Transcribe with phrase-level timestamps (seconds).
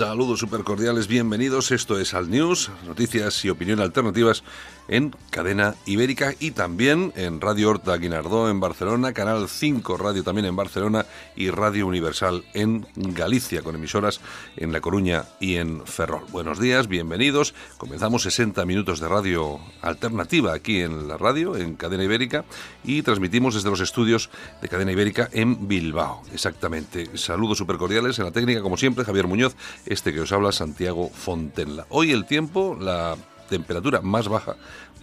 [0.00, 1.70] Saludos super cordiales, bienvenidos.
[1.72, 4.42] Esto es Alt News, noticias y opinión alternativas
[4.90, 10.46] en cadena ibérica y también en Radio Horta Guinardó en Barcelona, Canal 5 Radio también
[10.46, 14.20] en Barcelona y Radio Universal en Galicia, con emisoras
[14.56, 16.24] en La Coruña y en Ferrol.
[16.32, 17.54] Buenos días, bienvenidos.
[17.78, 22.44] Comenzamos 60 minutos de radio alternativa aquí en la radio, en cadena ibérica,
[22.82, 24.28] y transmitimos desde los estudios
[24.60, 26.22] de cadena ibérica en Bilbao.
[26.32, 27.16] Exactamente.
[27.16, 29.54] Saludos super cordiales en la técnica, como siempre, Javier Muñoz,
[29.90, 31.84] este que os habla, Santiago Fontenla.
[31.88, 33.16] Hoy el tiempo, la
[33.48, 34.54] temperatura más baja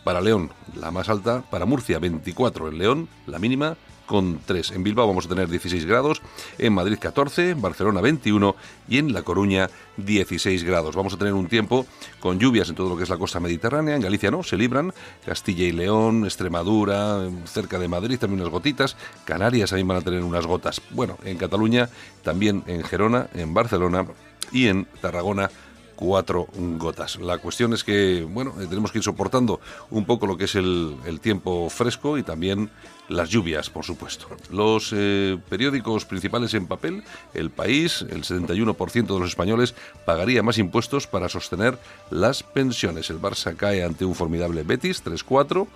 [0.06, 4.72] para León, la más alta para Murcia, 24 en León, la mínima con 3.
[4.72, 6.22] En Bilbao vamos a tener 16 grados,
[6.58, 8.56] en Madrid 14, en Barcelona 21
[8.88, 10.96] y en La Coruña 16 grados.
[10.96, 11.86] Vamos a tener un tiempo
[12.22, 14.94] con lluvias en todo lo que es la costa mediterránea, en Galicia no, se libran,
[15.26, 20.24] Castilla y León, Extremadura, cerca de Madrid también unas gotitas, Canarias también van a tener
[20.24, 20.82] unas gotas.
[20.92, 21.90] Bueno, en Cataluña,
[22.24, 24.08] también en Gerona, en Barcelona
[24.52, 25.50] y en Tarragona
[25.98, 27.18] cuatro gotas.
[27.20, 30.56] La cuestión es que, bueno, eh, tenemos que ir soportando un poco lo que es
[30.56, 32.70] el, tiempo fresco y también
[33.10, 34.28] las lluvias, por supuesto.
[34.52, 39.74] Los eh, periódicos principales en papel, El País, el 71% de los españoles
[40.06, 41.78] pagaría más impuestos para sostener
[42.12, 43.10] las pensiones.
[43.10, 45.68] El Barça cae ante un formidable Betis, 3-4,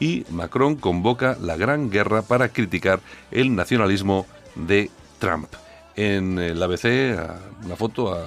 [0.00, 5.48] y Macron convoca la gran guerra para criticar el nacionalismo de Trump
[5.98, 7.18] en el ABC,
[7.64, 8.24] una foto a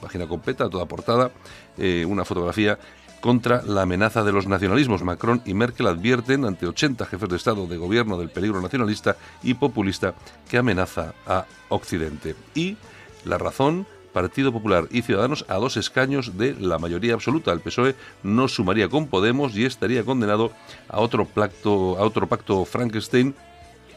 [0.00, 1.30] página completa, toda portada,
[1.78, 2.80] eh, una fotografía
[3.20, 5.04] contra la amenaza de los nacionalismos.
[5.04, 9.54] Macron y Merkel advierten ante 80 jefes de Estado de gobierno del peligro nacionalista y
[9.54, 10.14] populista
[10.50, 12.34] que amenaza a Occidente.
[12.56, 12.76] Y
[13.24, 17.52] la razón, Partido Popular y Ciudadanos a dos escaños de la mayoría absoluta.
[17.52, 17.94] El PSOE
[18.24, 20.50] no sumaría con Podemos y estaría condenado
[20.88, 23.36] a otro pacto, a otro pacto Frankenstein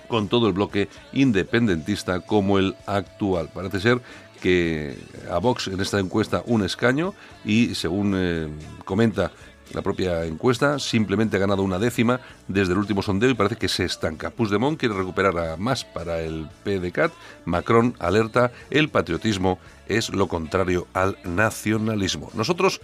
[0.08, 3.50] con todo el bloque independentista como el actual.
[3.54, 4.02] Parece ser
[4.42, 4.98] que
[5.32, 8.48] a Vox en esta encuesta un escaño y según eh,
[8.84, 9.32] comenta
[9.74, 13.68] la propia encuesta simplemente ha ganado una décima desde el último sondeo y parece que
[13.68, 14.30] se estanca.
[14.30, 17.12] Puigdemont quiere recuperar a más para el PDCAT.
[17.46, 22.30] Macron alerta, el patriotismo es lo contrario al nacionalismo.
[22.36, 22.80] Nosotros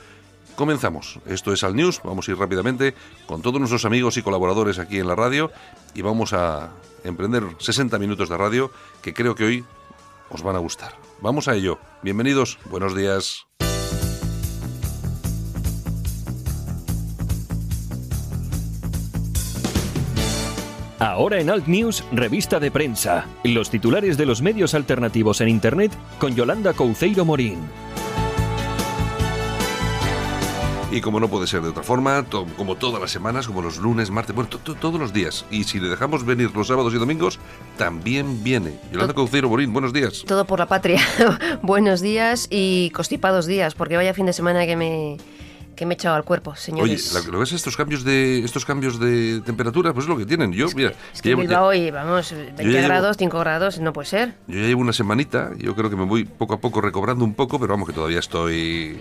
[0.55, 1.19] comenzamos.
[1.27, 2.01] Esto es Al News.
[2.03, 2.95] Vamos a ir rápidamente
[3.25, 5.51] con todos nuestros amigos y colaboradores aquí en la radio
[5.93, 6.71] y vamos a
[7.03, 9.65] emprender 60 minutos de radio que creo que hoy
[10.29, 10.95] os van a gustar.
[11.21, 11.79] Vamos a ello.
[12.01, 13.45] Bienvenidos, buenos días.
[21.01, 23.25] Ahora en Alt News, revista de prensa.
[23.43, 27.57] Los titulares de los medios alternativos en Internet con Yolanda Couceiro Morín.
[30.91, 32.25] Y como no puede ser de otra forma,
[32.57, 35.45] como todas las semanas, como los lunes, martes, bueno, todos los días.
[35.49, 37.39] Y si le dejamos venir los sábados y domingos,
[37.77, 38.73] también viene.
[38.91, 40.25] Yolanda Cauceiro Borín, buenos días.
[40.27, 40.99] Todo por la patria.
[41.61, 45.17] buenos días y constipados días, porque vaya fin de semana que me
[45.77, 47.15] que me he echado al cuerpo, señores.
[47.15, 49.93] Oye, ¿lo ves estos cambios de estos cambios de temperatura?
[49.93, 50.51] Pues es lo que tienen.
[50.51, 54.35] Yo, mira, es que, hoy, vamos, 20 grados, 5 grados, no puede ser.
[54.47, 57.33] Yo ya llevo una semanita, yo creo que me voy poco a poco recobrando un
[57.33, 58.99] poco, pero vamos que todavía estoy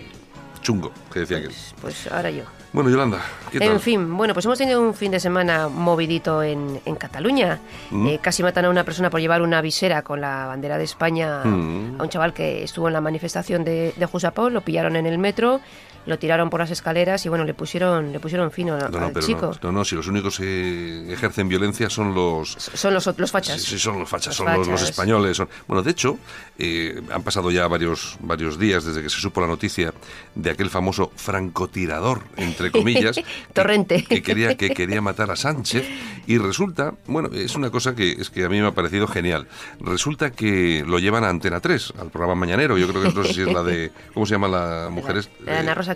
[0.61, 2.43] chungo, que decía pues, Pues ahora yo.
[2.73, 3.19] Bueno, Yolanda,
[3.51, 3.67] ¿qué tal?
[3.69, 7.59] En fin, bueno, pues hemos tenido un fin de semana movidito en, en Cataluña.
[7.89, 8.07] Mm.
[8.07, 11.43] Eh, casi matan a una persona por llevar una visera con la bandera de España
[11.43, 11.99] mm.
[11.99, 15.17] a un chaval que estuvo en la manifestación de, de Jusapó, lo pillaron en el
[15.17, 15.59] metro
[16.05, 19.51] lo tiraron por las escaleras y bueno, le pusieron le pusieron fino al chico.
[19.61, 22.51] No, no, si los únicos que ejercen violencia son los...
[22.51, 23.61] Son los, los fachas.
[23.61, 25.37] Sí, son los fachas, son Los, españoles.
[25.37, 26.17] Son, bueno, de hecho,
[26.57, 29.93] eh, han pasado ya varios, varios días desde que se supo la noticia
[30.35, 33.19] de aquel famoso francotirador, entre comillas,
[33.53, 34.03] Torrente.
[34.03, 35.87] Que, quería, que quería matar a Sánchez
[36.27, 39.47] y resulta, bueno, es una cosa que, es que a mí me ha parecido genial.
[39.79, 43.33] Resulta que lo llevan a Antena 3, al programa Mañanero, yo creo que no sé
[43.33, 45.27] si es la de, ¿cómo se llama la mujer?
[45.47, 45.90] Ana Rosa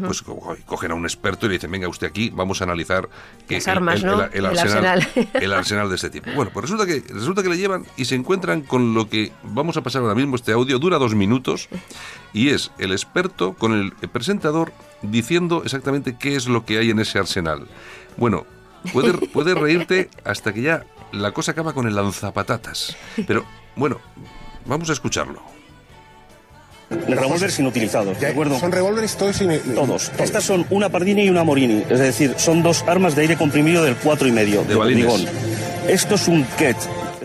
[0.00, 0.22] pues
[0.66, 3.08] cogen a un experto y le dicen, venga usted aquí, vamos a analizar
[3.48, 4.30] que el, arsenal,
[5.34, 5.88] el, arsenal.
[5.88, 6.30] de este tipo.
[6.32, 9.76] Bueno, pues resulta que, resulta que le llevan y se encuentran con lo que vamos
[9.76, 11.68] a pasar ahora mismo, este audio dura dos minutos
[12.32, 14.72] y es el experto con el presentador
[15.02, 17.66] diciendo exactamente qué es lo que hay en ese arsenal.
[18.16, 18.46] Bueno,
[18.92, 22.96] puedes puede reírte hasta que ya la cosa acaba con el lanzapatatas.
[23.26, 23.44] Pero
[23.76, 24.00] bueno,
[24.64, 25.55] vamos a escucharlo.
[26.90, 28.60] Revólveres inutilizados, ¿de acuerdo?
[28.60, 29.42] Son revólveres todos
[29.74, 30.12] Todos.
[30.18, 33.82] Estas son una Pardini y una Morini, es decir, son dos armas de aire comprimido
[33.82, 35.28] del cuatro y medio, de, de
[35.88, 36.76] Esto es un Ket,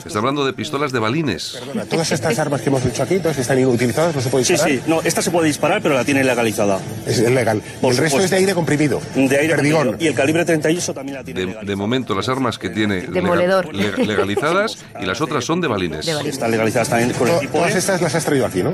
[0.05, 1.57] Está hablando de pistolas de balines.
[1.59, 4.53] Perdona, todas estas armas que hemos dicho aquí, todas están utilizadas, no se puede Sí,
[4.53, 4.75] disparar.
[4.77, 4.83] sí.
[4.87, 6.79] No, esta se puede disparar, pero la tiene legalizada.
[7.05, 7.61] Es legal.
[7.81, 8.99] Por el resto es de aire comprimido.
[9.15, 9.87] De aire Perdigón.
[9.87, 10.03] comprimido.
[10.03, 11.69] Y el calibre 38 también la tiene De, legalizada.
[11.69, 13.73] de momento, las armas que tiene Demoledor.
[13.73, 16.05] lega- legalizadas y las otras son de balines.
[16.05, 16.33] De balines.
[16.35, 17.77] Están legalizadas también con el To- tipo Todas E.
[17.77, 18.73] estas las has traído aquí, ¿no?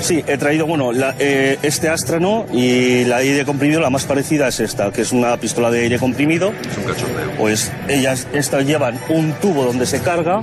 [0.00, 4.04] Sí, he traído, bueno, la- eh, este Astrano y la de aire comprimido, la más
[4.04, 6.52] parecida es esta, que es una pistola de aire comprimido.
[6.68, 7.30] Es un cachondeo.
[7.38, 10.42] Pues ellas, estas llevan un tubo donde se carga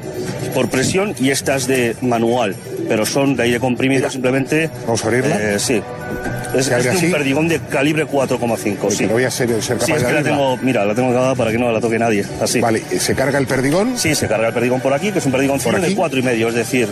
[0.50, 2.56] por presión y estas de manual,
[2.88, 4.70] pero son de aire comprimido simplemente.
[4.86, 5.56] Vamos a abrirla.
[5.56, 5.82] Eh, sí.
[6.56, 8.90] Es, ¿Se abre es de un perdigón de calibre 4,5.
[8.90, 9.06] Sí.
[9.06, 11.12] No voy a ser, ser capaz Sí, es de que la tengo, mira, la tengo
[11.12, 12.26] grabada para que no la toque nadie.
[12.42, 12.60] Así.
[12.60, 13.98] Vale, se carga el perdigón.
[13.98, 15.96] Sí, se carga el perdigón por aquí, que es un perdigón ¿Por de aquí?
[15.96, 16.88] cuatro y medio, es decir,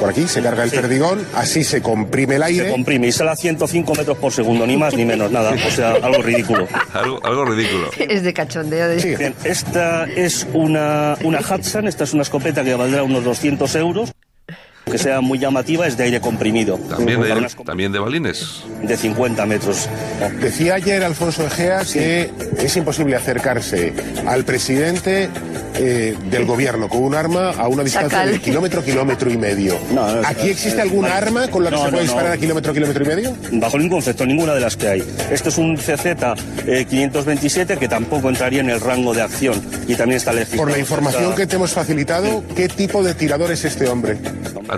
[0.00, 0.76] Por aquí se carga el Sí.
[0.76, 2.70] perdigón, así se comprime el se aire.
[2.70, 5.52] comprime y sale a 105 metros por segundo, ni más ni menos, nada.
[5.66, 6.66] O sea, algo ridículo.
[6.94, 7.90] Algo, algo ridículo.
[7.98, 8.88] Es de cachondeo.
[8.88, 9.14] de- Sí.
[9.14, 14.12] Bien, esta es una, una Hudson, esta es una escopeta que valdrá unos 200 euros.
[14.90, 16.76] Que sea muy llamativa, es de aire comprimido.
[16.88, 18.62] También de, también de balines.
[18.82, 19.88] de 50 metros.
[20.40, 23.92] Decía ayer Alfonso Egea que es imposible acercarse
[24.26, 25.28] al presidente
[25.74, 28.32] eh, del gobierno con un arma a una distancia Chacal.
[28.32, 29.78] de kilómetro, kilómetro y medio.
[29.90, 31.14] No, no, ¿Aquí existe no, alguna no.
[31.14, 32.12] arma con la que No, se puede no, no.
[32.14, 33.36] disparar a kilómetro, kilómetro y medio?
[33.52, 35.04] Bajo ningún concepto, ninguna de las que hay.
[35.30, 36.06] Este es un CZ
[36.66, 40.62] eh, 527 que tampoco entraría en el rango de acción y también está legislado.
[40.64, 44.18] Por la información Está- que te hemos facilitado, ¿qué tipo de tirador es este hombre?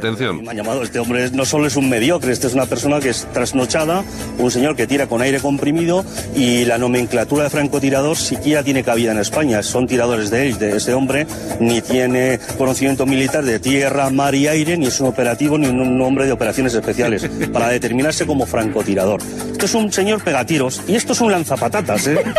[0.03, 0.43] Atención.
[0.43, 3.11] Me han llamado, este hombre no solo es un mediocre, este es una persona que
[3.11, 4.03] es trasnochada,
[4.37, 6.05] un señor que tira con aire comprimido
[6.35, 9.63] y la nomenclatura de francotirador siquiera tiene cabida en España.
[9.63, 10.77] Son tiradores de élite.
[10.77, 11.25] Este hombre
[11.61, 16.03] ni tiene conocimiento militar de tierra, mar y aire, ni es un operativo ni un
[16.03, 19.21] hombre de operaciones especiales para determinarse como francotirador.
[19.53, 22.19] Esto es un señor pegatiros y esto es un lanzapatatas, ¿eh?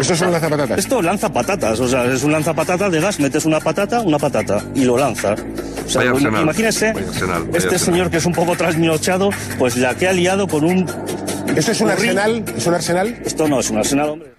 [0.00, 0.78] Esto son las zapatatas.
[0.78, 4.60] Esto lanza patatas, o sea, es un lanzapatatas de gas, metes una patata, una patata
[4.74, 5.36] y lo lanza.
[5.86, 6.72] O sea, Vaya
[7.54, 10.86] este señor que es un poco trasnochado, pues la que ha liado con un...
[11.56, 12.44] ¿Esto es un arsenal?
[12.56, 13.08] ¿Es un arsenal?
[13.24, 14.34] Esto no es un arsenal, hombre.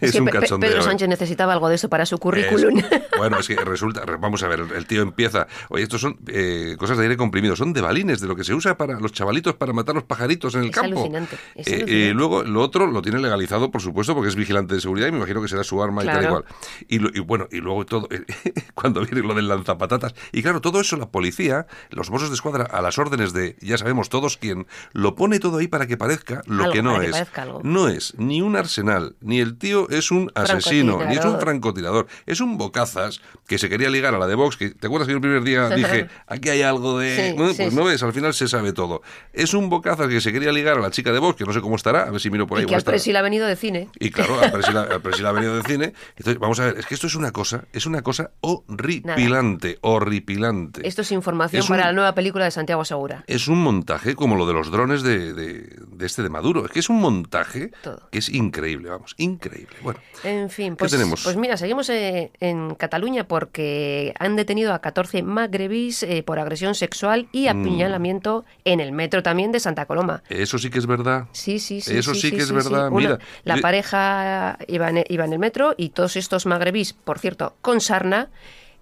[0.00, 0.70] Es que un cachondeo.
[0.70, 0.84] Pedro ¿eh?
[0.84, 2.78] Sánchez necesitaba algo de eso para su currículum.
[2.78, 2.86] Es-
[3.18, 6.74] bueno, es que resulta, re- vamos a ver, el tío empieza, oye, estos son eh,
[6.78, 9.54] cosas de aire comprimido, son de balines, de lo que se usa para los chavalitos
[9.56, 11.00] para matar los pajaritos en el Es campo.
[11.00, 12.08] alucinante, es Eh, alucinante.
[12.10, 15.12] eh, luego, lo otro lo tiene legalizado, por supuesto, porque es vigilante de seguridad y
[15.12, 16.44] me imagino que será su arma y tal cual.
[16.88, 18.24] Y, lo- y bueno, y luego todo, eh,
[18.74, 22.64] cuando viene lo del lanzapatatas, y claro, todo eso la policía, los mozos de escuadra,
[22.64, 26.40] a las órdenes de, ya sabemos todos quién, lo pone todo ahí para que parezca
[26.58, 27.16] lo Algo, que no que es.
[27.64, 32.06] No es ni un arsenal, ni el tío es un asesino, ni es un Francotirador.
[32.26, 35.14] Es un bocazas que se quería ligar a la de Vox, que te acuerdas que
[35.14, 37.16] el primer día dije, aquí hay algo de...
[37.16, 39.00] Sí, Bueno, sí, pues no ves, al final se sabe todo.
[39.32, 41.60] Es un bocazas que se quería ligar a la chica de Vox, que no sé
[41.60, 42.64] cómo estará, a ver si miro por ahí.
[42.64, 43.88] y que al ha venido de cine.
[43.98, 45.92] y claro, al Presil, al Presil ha venido de cine.
[46.16, 50.86] Entonces, vamos a ver, es que esto es una cosa, es una cosa horripilante, horripilante.
[50.86, 53.24] Esto es información Es un- para la nueva película de Santiago Segura.
[53.26, 56.47] Es un montaje como lo de los drones de, de- de este de Maduro.
[56.64, 58.08] Es que es un montaje Todo.
[58.10, 59.76] que es increíble, vamos, increíble.
[59.82, 61.22] Bueno, En fin, ¿Qué pues, tenemos?
[61.22, 66.74] pues mira, seguimos eh, en Cataluña porque han detenido a 14 magrebís eh, por agresión
[66.74, 67.48] sexual y Mm.
[67.60, 70.22] apuñalamiento en el metro también de Santa Coloma.
[70.28, 71.26] eso sí que es verdad.
[71.32, 71.96] Sí, sí, sí.
[71.96, 75.38] Eso sí que es verdad, Una- mira, la yo- pareja iba en, iba en el
[75.38, 78.30] metro y todos estos magrebís, por cierto, con sarna,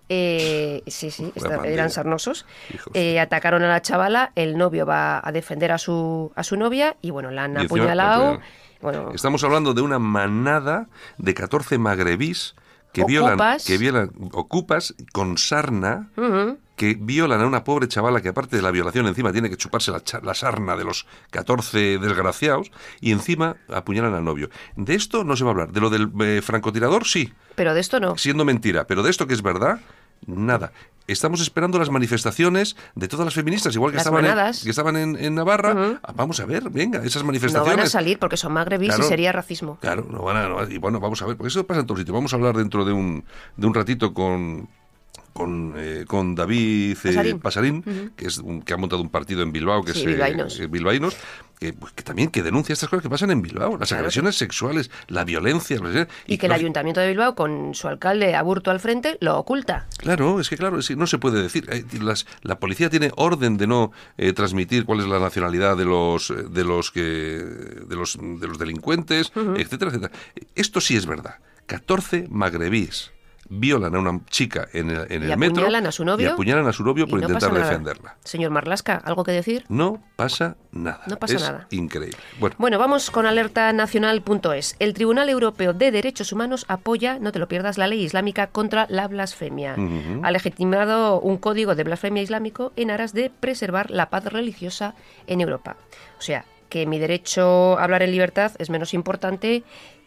[0.09, 1.67] eh, sí, sí, pandilla.
[1.67, 2.47] eran sarnosos,
[2.95, 6.97] eh, atacaron a la chavala, el novio va a defender a su, a su novia
[7.03, 8.41] y bueno, la han apuñalado.
[8.81, 12.55] Bueno, Estamos hablando de una manada de 14 magrebís
[12.93, 13.65] que violan, Ocupas.
[13.65, 16.09] que violan, ocupas con sarna,
[16.77, 19.91] que violan a una pobre chavala que aparte de la violación encima tiene que chuparse
[19.91, 22.71] la, la sarna de los 14 desgraciados
[23.01, 24.51] y encima apuñalan al novio.
[24.77, 25.73] De esto no se va a hablar.
[25.73, 28.17] De lo del eh, francotirador sí, pero de esto no.
[28.17, 29.81] siendo mentira, pero de esto que es verdad,
[30.27, 30.73] nada.
[31.09, 34.97] Estamos esperando las manifestaciones de todas las feministas, igual que Las estaban, en, que estaban
[34.97, 36.01] en, en Navarra.
[36.03, 37.77] Ah, Vamos a ver, venga, esas No manifestaciones.
[37.77, 39.05] van a salir porque son magrebís Claro.
[39.05, 39.79] y sería racismo.
[39.81, 41.97] Claro, no van a, no- y bueno, vamos a ver, porque eso pasa en todo
[41.97, 42.13] sitio.
[42.13, 43.25] Vamos a hablar dentro de un,
[43.57, 44.69] de un ratito con
[45.37, 48.13] con, eh, con David eh, Pasarín.
[48.17, 51.15] Que es un- que ha montado un partido en Bilbao, que Sí, es bilbaínos.
[51.15, 51.17] eh,
[51.59, 54.01] que, pues, que también que denuncia estas cosas que pasan en Bilbao, las Claro.
[54.03, 55.79] agresiones sexuales, la violencia.
[56.27, 59.87] Y, que el Ayuntamiento de Bilbao, con su alcalde Aburto al frente, lo oculta.
[59.97, 61.67] Claro, es que claro, es que no se puede decir.
[61.73, 65.85] Eh, las- la policía tiene orden de no eh, transmitir cuál es la nacionalidad de
[65.87, 70.13] los de los que de los de los delincuentes, etcétera, etcétera.
[70.55, 71.37] Esto sí es verdad.
[71.67, 73.13] 14 magrebís
[73.49, 76.29] violan a una chica en el, en Y el metro apuñalan a su novio.
[76.29, 78.17] y apuñalan a su novio por no intentar defenderla.
[78.25, 79.65] Señor Marlasca, ¿algo que decir?
[79.69, 81.03] No pasa nada.
[81.07, 81.67] No pasa Es nada.
[81.71, 82.17] Increíble.
[82.39, 84.77] Bueno, Bueno, vamos con alertanacional.es.
[84.79, 88.87] El Tribunal Europeo de Derechos Humanos apoya, no te lo pierdas, la ley islámica contra
[88.89, 89.77] la blasfemia.
[90.23, 94.95] Ha legitimado un código de blasfemia islámico en aras de preservar la paz religiosa
[95.27, 95.77] en Europa.
[96.19, 99.63] O sea, que mi derecho a hablar en libertad es menos importante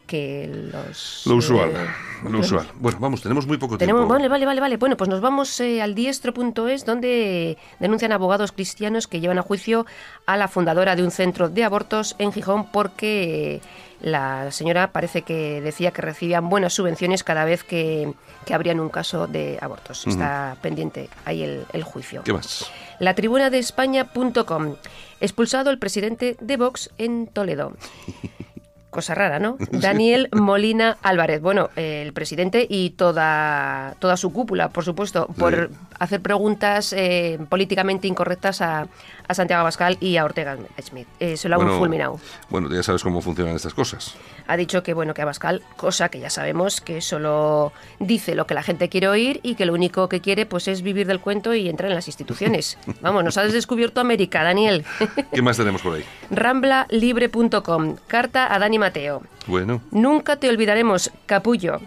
[0.10, 1.22] que los...
[1.28, 1.70] lo usual.
[1.70, 2.68] eh, lo usual.
[2.80, 4.14] Bueno, vamos, tenemos muy poco Tenemos, tiempo.
[4.16, 4.78] vale, vale, vale, vale.
[4.78, 9.86] Bueno, pues nos vamos eh, al diestro.es donde denuncian abogados cristianos que llevan a juicio
[10.26, 13.62] a la fundadora de un centro de abortos en Gijón porque
[14.02, 18.12] la señora parece que decía que recibían buenas subvenciones cada vez que,
[18.46, 20.08] que abrían un caso de abortos.
[20.08, 22.24] Está pendiente ahí el, el juicio.
[22.24, 22.66] ¿Qué más?
[23.00, 24.76] La tribuna de España.com.
[25.22, 27.74] Expulsado el presidente de Vox en Toledo.
[28.90, 29.58] Cosa rara, ¿no?
[29.72, 31.42] Daniel Molina Álvarez.
[31.42, 35.76] Bueno, el presidente y toda, toda su cúpula, por supuesto, por Sí.
[36.00, 38.88] Hacer preguntas eh, políticamente incorrectas a,
[39.28, 41.08] a Santiago Abascal y a Ortega Smith.
[41.20, 42.20] Eh, se lo han Bueno, fulminado.
[42.50, 44.16] Bueno, ya sabes cómo funcionan estas cosas.
[44.48, 48.54] Ha dicho que, bueno, que Abascal, cosa que ya sabemos, que solo dice lo que
[48.56, 51.54] la gente quiere oír y que lo único que quiere pues es vivir del cuento
[51.54, 52.78] y entrar en las instituciones.
[53.02, 54.86] Vamos, nos has descubierto América, Daniel.
[55.34, 56.04] ¿Qué más tenemos por ahí?
[56.32, 57.96] Ramblalibre.com.
[58.08, 59.22] Carta a Dani Mateo.
[59.48, 61.80] Bueno, Nunca te olvidaremos, capullo.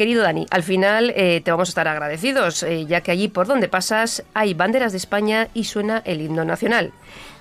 [0.00, 3.46] Querido Dani, al final eh, te vamos a estar agradecidos, eh, ya que allí por
[3.46, 6.94] donde pasas hay banderas de España y suena el himno nacional.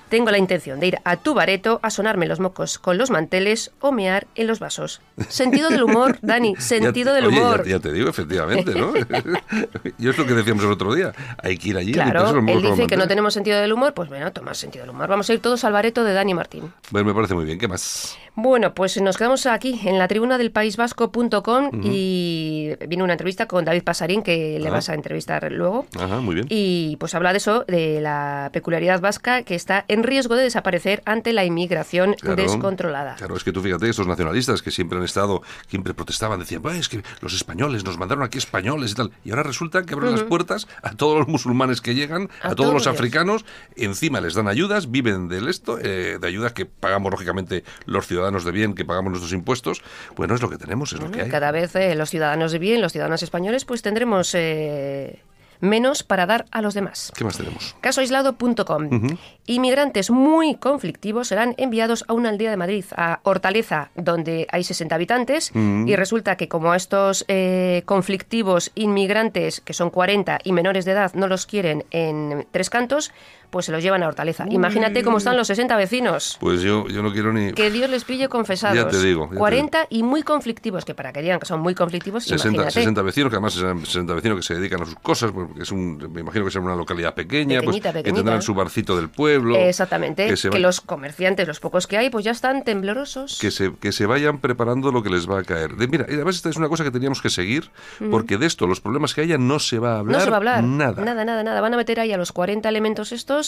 [0.09, 3.71] Tengo la intención de ir a tu bareto a sonarme los mocos con los manteles
[3.79, 5.01] o mear en los vasos.
[5.27, 7.65] Sentido del humor, Dani, sentido del oye, humor.
[7.65, 8.93] Ya, te digo, efectivamente, ¿no?
[9.97, 11.13] Yo es lo que decíamos el otro día.
[11.43, 11.91] Hay que ir allí.
[11.91, 14.95] Claro, los él dice que no tenemos sentido del humor, pues bueno, toma sentido del
[14.95, 15.07] humor.
[15.07, 16.73] Vamos a ir todos al bareto de Dani Martín.
[16.89, 17.59] Bueno, me parece muy bien.
[17.59, 18.17] ¿Qué más?
[18.35, 23.65] Bueno, pues nos quedamos aquí en la tribuna del paisvasco.com y viene una entrevista con
[23.65, 25.85] David Pasarín que le vas a entrevistar luego.
[25.99, 26.47] Ajá, muy bien.
[26.49, 31.01] Y pues habla de eso, de la peculiaridad vasca que está en riesgo de desaparecer
[31.05, 32.35] ante la inmigración Claro.
[32.41, 33.15] descontrolada.
[33.15, 36.75] Claro, es que tú fíjate, estos nacionalistas que siempre han estado, siempre protestaban, decían, "Bah,
[36.75, 39.11] es que los españoles nos mandaron aquí españoles y tal.
[39.23, 42.55] Y ahora resulta que abren las puertas a todos los musulmanes que llegan, a, A
[42.55, 47.11] todos los africanos, encima les dan ayudas, viven del esto, eh, de ayudas que pagamos
[47.11, 49.81] lógicamente los ciudadanos de bien, que pagamos nuestros impuestos.
[50.15, 51.29] Bueno, es lo que tenemos, es lo que hay.
[51.29, 55.19] Cada vez eh, los ciudadanos de bien, los ciudadanos españoles, pues tendremos eh,
[55.59, 57.11] menos para dar a los demás.
[57.15, 57.75] ¿Qué más tenemos?
[57.81, 59.17] Casoaislado.com.
[59.45, 64.95] Inmigrantes muy conflictivos serán enviados a una aldea de Madrid, a Hortaleza, donde hay 60
[64.95, 70.85] habitantes, y resulta que como a estos eh, conflictivos inmigrantes, que son 40 y menores
[70.85, 73.11] de edad, no los quieren en Tres Cantos,
[73.49, 74.45] pues se los llevan a Hortaleza.
[74.49, 76.37] Imagínate cómo están los 60 vecinos.
[76.39, 77.53] Pues yo, yo no quiero ni...
[77.53, 78.75] Que Dios les pille confesados.
[78.75, 81.59] Ya te digo, ya te 40 y muy conflictivos, que para que digan que son
[81.59, 82.73] muy conflictivos, 60, imagínate.
[82.73, 85.71] 60 vecinos, que además serán 60 vecinos que se dedican a sus cosas, porque es
[85.71, 89.09] un, me imagino que será una localidad pequeña, pues, Pequeñita, que tendrán su barcito del
[89.09, 89.55] pueblo.
[89.55, 93.39] Exactamente, Que se, los comerciantes, los pocos que hay, pues ya están temblorosos.
[93.39, 95.75] que, se, que se vayan preparando lo que les va a caer.
[95.75, 97.69] De, mira, y además esta es una cosa que teníamos que seguir,
[98.11, 100.35] porque de esto, los problemas que haya, no se va a hablar no se va
[100.35, 100.63] a hablar.
[100.63, 101.03] nada.
[101.03, 101.61] Nada, nada, nada.
[101.61, 103.38] Van a meter ahí a los 40 elementos estos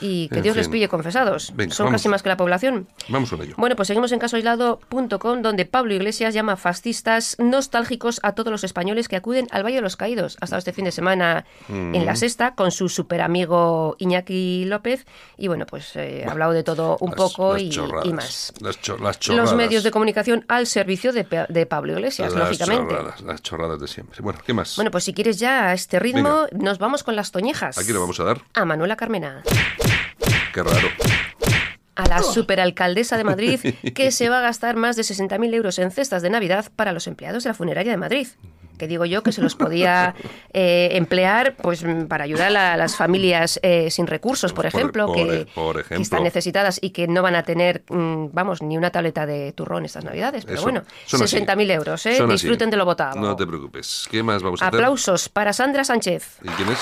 [0.00, 1.52] y que En Dios les pille confesados.
[1.56, 2.00] Venga, Son vamos.
[2.00, 2.86] casi más que la población.
[3.08, 3.54] Vamos con ello.
[3.56, 9.08] Bueno, pues seguimos en casoaislado.com, donde Pablo Iglesias llama fascistas nostálgicos a todos los españoles
[9.08, 10.36] que acuden al Valle de los Caídos.
[10.40, 11.94] Ha estado este fin de semana Mm.
[11.94, 15.04] en la sexta con su super amigo Iñaki López.
[15.36, 17.62] Y bueno, pues eh, ha hablado de todo un Las- poco las
[18.06, 18.52] y, más.
[18.60, 19.50] Las, cho- las chorradas.
[19.50, 21.24] Los medios de comunicación al servicio de,
[21.66, 22.94] Pablo Iglesias, las lógicamente.
[22.94, 24.20] chorradas, las chorradas de siempre.
[24.22, 24.76] Bueno, ¿qué más?
[24.76, 27.76] Bueno, pues si quieres ya a este ritmo, nos vamos con las toñejas.
[27.78, 28.40] Aquí lo vamos a dar.
[28.54, 29.27] A Manuela Carmena,
[30.52, 30.88] Qué raro.
[31.96, 33.60] a la superalcaldesa de Madrid,
[33.94, 37.06] que se va a gastar más de 60.000 euros en cestas de Navidad para los
[37.06, 38.28] empleados de la funeraria de Madrid.
[38.78, 40.14] Que digo yo que se los podía
[40.52, 45.48] eh, emplear pues para ayudar a las familias eh, sin recursos, por ejemplo, por- que,
[45.52, 46.02] por que ejemplo.
[46.04, 49.84] están necesitadas y que no van a tener, mm, vamos, ni una tableta de turrón
[49.84, 50.44] estas Navidades.
[50.44, 50.62] Pero Eso.
[50.62, 51.36] bueno, Son así.
[51.38, 52.10] 60.000 euros, ¿eh?
[52.20, 52.24] Así.
[52.30, 53.18] Disfruten de lo votado.
[53.20, 54.06] No te preocupes.
[54.08, 54.78] ¿Qué más vamos a hacer?
[54.78, 56.38] Aplausos para Sandra Sánchez.
[56.44, 56.78] ¿Y quién es?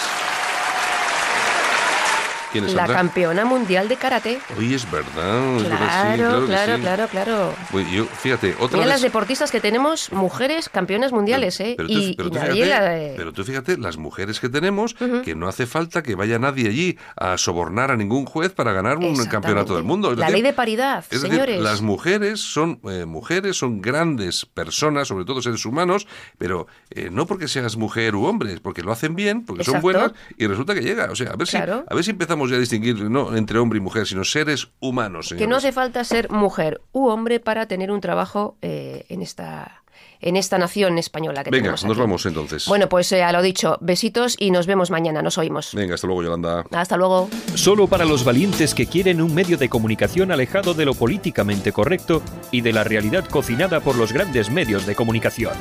[2.52, 2.96] ¿Quién es La Sandra?
[2.96, 4.38] campeona mundial de karate.
[4.58, 5.56] Oye, es verdad.
[5.56, 6.80] es verdad, sí, Claro, que claro, sí.
[6.80, 7.54] claro, claro.
[7.92, 8.88] Yo, fíjate, otra Mira vez...
[8.88, 11.74] las deportistas que tenemos, mujeres campeonas mundiales, ¿eh?
[11.76, 14.48] Pero tú, y, pero y tú nadie fíjate, la- pero tú fíjate, las mujeres que
[14.48, 18.72] tenemos, que no hace falta que vaya nadie allí a sobornar a ningún juez para
[18.72, 20.12] ganar un campeonato del mundo.
[20.12, 21.60] Es La decir, ley de paridad, es decir, señores.
[21.60, 26.06] las mujeres son eh, mujeres, son grandes personas, sobre todo seres humanos,
[26.38, 29.80] pero eh, no porque seas mujer u hombre, es porque lo hacen bien, porque son
[29.80, 31.10] buenas y resulta que llega.
[31.10, 31.84] O sea, a ver Claro.
[31.86, 34.24] si a ver si empezamos empezamos ya a distinguir no entre hombre y mujer, sino
[34.24, 35.34] seres humanos.
[35.36, 39.82] Que no hace falta ser mujer u hombre para tener un trabajo eh, en esta
[40.20, 42.66] en esta nación española que Venga, tenemos nos vamos entonces.
[42.66, 45.74] Bueno, pues eh, a lo dicho, besitos y nos vemos mañana, nos oímos.
[45.74, 46.64] Venga, hasta luego, Yolanda.
[46.70, 47.28] Hasta luego.
[47.54, 52.22] Solo para los valientes que quieren un medio de comunicación alejado de lo políticamente correcto
[52.50, 55.54] y de la realidad cocinada por los grandes medios de comunicación.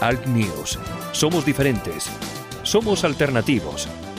[0.00, 0.78] Alt News.
[1.12, 2.10] Somos diferentes.
[2.64, 3.88] Somos alternativos.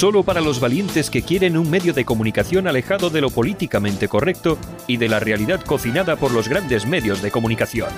[0.00, 4.56] Solo para los valientes que quieren un medio de comunicación alejado de lo políticamente correcto
[4.86, 7.90] y de la realidad cocinada por los grandes medios de comunicación.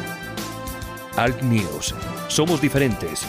[1.16, 1.94] Alt News.
[2.26, 3.22] Somos diferentes.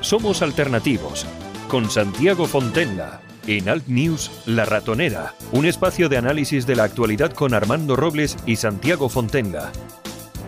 [0.00, 1.26] Somos alternativos.
[1.68, 3.20] Con Santiago Fontenla.
[3.46, 5.34] En Alt News, La Ratonera.
[5.52, 9.70] Un espacio de análisis de la actualidad con Armando Robles y Santiago Fontenla.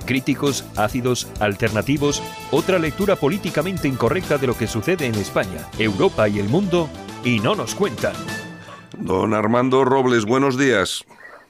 [0.07, 6.39] Críticos, ácidos, alternativos, otra lectura políticamente incorrecta de lo que sucede en España, Europa y
[6.39, 6.89] el mundo,
[7.27, 8.15] y no nos cuentan.
[8.99, 11.05] Don Armando Robles, buenos días.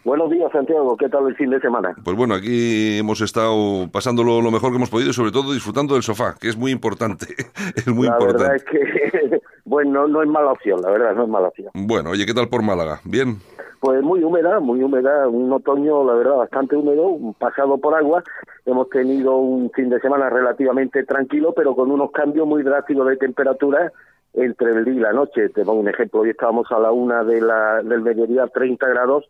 [0.04, 0.96] Buenos días, Santiago.
[0.96, 1.94] ¿Qué tal el fin de semana?
[2.02, 5.92] Pues bueno, aquí hemos estado pasándolo lo mejor que hemos podido y sobre todo disfrutando
[5.94, 7.26] del sofá, que es muy importante.
[7.76, 8.42] Es muy la importante.
[8.42, 11.68] verdad es que, bueno, no es mala opción, la verdad, no es mala opción.
[11.74, 13.00] Bueno, oye, ¿qué tal por Málaga?
[13.04, 13.36] ¿Bien?
[13.80, 18.24] Pues muy húmeda, muy húmeda, un otoño, la verdad, bastante húmedo, pasado por agua.
[18.64, 23.16] Hemos tenido un fin de semana relativamente tranquilo, pero con unos cambios muy drásticos de
[23.18, 23.92] temperatura
[24.36, 25.48] entre el día y la noche.
[25.48, 28.86] Te pongo un ejemplo, hoy estábamos a la una de la, del mediodía a 30
[28.88, 29.24] grados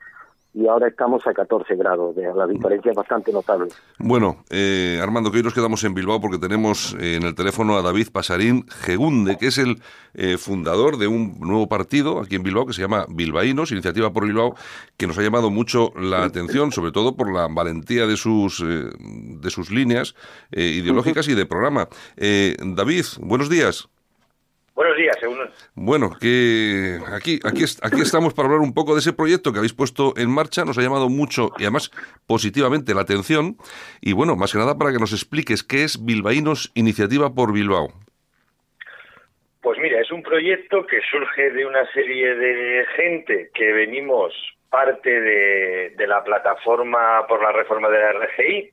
[0.57, 2.17] y ahora estamos a 14 grados.
[2.17, 3.69] La diferencia es bastante notable.
[3.99, 7.77] Bueno, eh, Armando, que hoy nos quedamos en Bilbao porque tenemos eh, en el teléfono
[7.77, 9.83] a David Pasarín Gegunde, que es el
[10.15, 14.25] eh, fundador de un nuevo partido aquí en Bilbao que se llama Bilbaínos, Iniciativa por
[14.25, 14.55] Bilbao,
[14.97, 18.89] que nos ha llamado mucho la atención, sobre todo por la valentía de sus, eh,
[18.99, 20.15] de sus líneas
[20.53, 21.87] eh, ideológicas y de programa.
[22.17, 23.91] David, buenos días.
[24.77, 25.39] Buenos días, según...
[25.75, 29.59] Bueno, que aquí, aquí, es- aquí estamos para hablar un poco de ese proyecto que
[29.59, 31.91] habéis puesto en marcha, nos ha llamado mucho y además
[32.27, 33.57] positivamente la atención.
[34.03, 37.89] Y bueno, más que nada para que nos expliques qué es Bilbaínos Iniciativa por Bilbao.
[39.63, 44.33] Pues mira, es un proyecto que surge de una serie de gente que venimos
[44.71, 48.73] parte de, de la plataforma por la reforma de la RGI.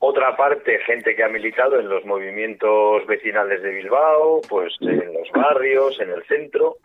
[0.00, 5.30] Otra parte gente que ha militado en los movimientos vecinales de Bilbao, pues en los
[5.30, 6.76] barrios, en el centro,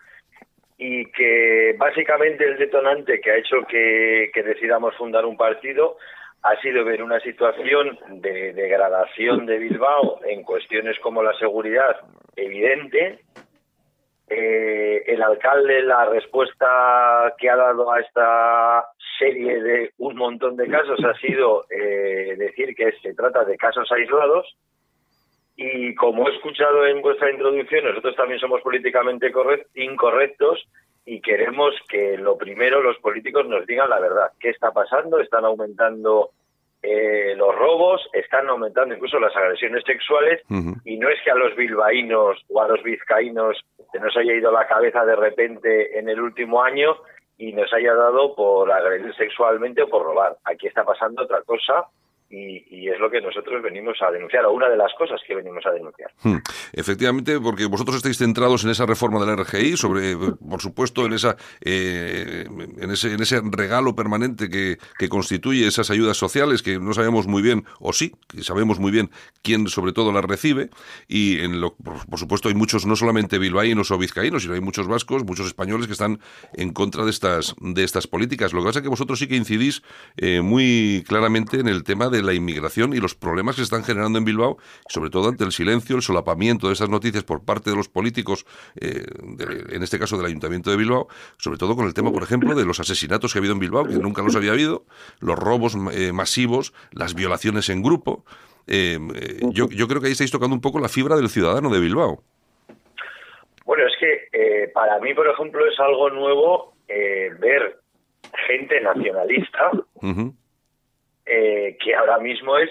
[0.77, 5.97] y que básicamente el detonante que ha hecho que, que decidamos fundar un partido
[6.43, 12.01] ha sido ver una situación de degradación de Bilbao en cuestiones como la seguridad
[12.35, 13.19] evidente.
[14.27, 18.85] Eh, el alcalde, la respuesta que ha dado a esta
[19.19, 23.91] serie de un montón de casos ha sido eh, decir que se trata de casos
[23.91, 24.57] aislados.
[25.57, 30.67] Y como he escuchado en vuestra introducción, nosotros también somos políticamente correct- incorrectos
[31.05, 34.31] y queremos que lo primero los políticos nos digan la verdad.
[34.39, 35.19] ¿Qué está pasando?
[35.19, 36.31] ¿Están aumentando
[36.85, 38.07] eh, los robos?
[38.13, 40.41] ¿Están aumentando incluso las agresiones sexuales?
[40.83, 44.51] Y no es que a los bilbaínos o a los vizcaínos se nos haya ido
[44.51, 46.95] la cabeza de repente en el último año
[47.37, 50.37] y nos haya dado por agredir sexualmente o por robar.
[50.45, 51.87] Aquí está pasando otra cosa
[52.29, 55.35] y, y es lo que nosotros venimos a denunciar, o una de las cosas que
[55.35, 56.11] venimos a denunciar.
[56.23, 56.37] Hmm.
[56.73, 61.13] Efectivamente, porque vosotros estáis centrados en esa reforma de la RGI, sobre, por supuesto, en
[61.13, 66.79] esa, eh, en ese, en ese regalo permanente que, que constituye esas ayudas sociales, que
[66.79, 69.09] no sabemos muy bien, o sí, que sabemos muy bien
[69.43, 70.69] quién sobre todo las recibe,
[71.07, 74.87] y en lo, por, supuesto hay muchos, no solamente bilbaínos o vizcaínos, sino hay muchos
[74.87, 76.19] vascos, muchos españoles que están
[76.53, 78.53] en contra de estas, de estas políticas.
[78.53, 79.83] Lo que pasa es que vosotros sí que incidís
[80.17, 84.17] eh, muy claramente en el tema la inmigración y los problemas que se están generando
[84.19, 84.57] en Bilbao,
[84.89, 88.45] sobre todo ante el silencio, el solapamiento de esas noticias por parte de los políticos,
[88.75, 91.07] eh, de- en este caso del Ayuntamiento de Bilbao,
[91.37, 93.85] sobre todo con el tema, por ejemplo, de los asesinatos que ha habido en Bilbao,
[93.85, 94.85] que nunca los había habido,
[95.19, 98.25] los robos eh, masivos, las violaciones en grupo.
[98.67, 98.97] Eh,
[99.51, 102.23] yo, yo creo que ahí estáis tocando un poco la fibra del ciudadano de Bilbao.
[103.65, 107.79] Bueno, es que eh, para mí, por ejemplo, es algo nuevo eh, ver
[108.47, 109.71] gente nacionalista.
[111.25, 112.69] Eh, que ahora mismo es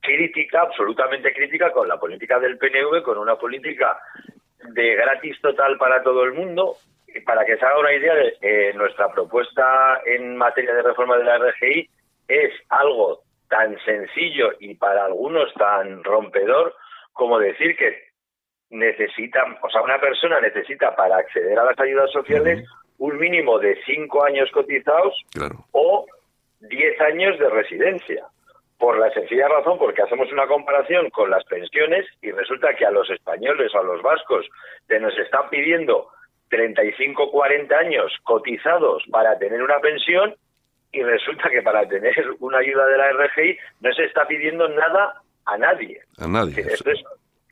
[0.00, 3.98] crítica, absolutamente crítica con la política del PNV, con una política
[4.74, 6.76] de gratis total para todo el mundo,
[7.24, 11.24] para que se haga una idea, de, eh, nuestra propuesta en materia de reforma de
[11.24, 11.88] la RGI
[12.28, 16.74] es algo tan sencillo y para algunos tan rompedor
[17.12, 18.12] como decir que
[18.70, 22.66] necesitan, o sea, una persona necesita para acceder a las ayudas sociales
[22.98, 25.14] un mínimo de cinco años cotizados
[25.72, 26.06] o
[26.68, 28.26] diez años de residencia.
[28.78, 32.90] Por la sencilla razón, porque hacemos una comparación con las pensiones y resulta que a
[32.90, 34.44] los españoles o a los vascos
[34.88, 36.08] se nos están pidiendo
[36.48, 40.34] 35, 40 años cotizados para tener una pensión
[40.90, 45.22] y resulta que para tener una ayuda de la RGI no se está pidiendo nada
[45.46, 46.00] a nadie.
[46.18, 46.60] A nadie.
[46.60, 47.02] Esto es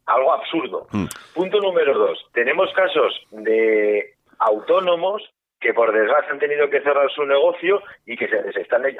[0.06, 0.86] algo absurdo.
[0.90, 1.06] Mm.
[1.34, 2.18] Punto número dos.
[2.32, 5.22] Tenemos casos de autónomos
[5.60, 8.94] que por desgracia han tenido que cerrar su negocio y que se les están eh,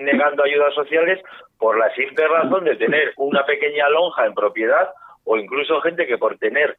[0.00, 1.22] negando ayudas sociales
[1.58, 4.90] por la simple razón de tener una pequeña lonja en propiedad
[5.24, 6.76] o incluso gente que por tener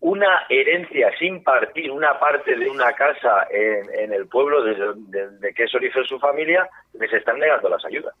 [0.00, 5.74] una herencia sin partir una parte de una casa en, el pueblo desde, que es
[5.74, 8.14] origen su familia, les están negando las ayudas.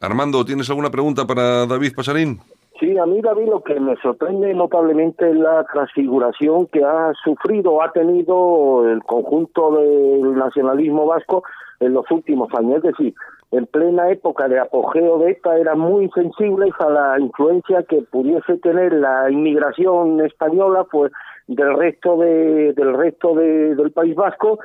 [0.00, 2.38] Armando, ¿tienes alguna pregunta para David Pasarín?
[2.82, 7.80] Sí, a mí David lo que me sorprende notablemente es la transfiguración que ha sufrido,
[7.80, 11.44] ha tenido el conjunto del nacionalismo vasco
[11.78, 12.78] en los últimos años.
[12.78, 13.14] Es decir,
[13.52, 18.58] en plena época de apogeo de esta eran muy sensibles a la influencia que pudiese
[18.58, 21.12] tener la inmigración española pues
[21.46, 24.58] del resto de del resto de, del País Vasco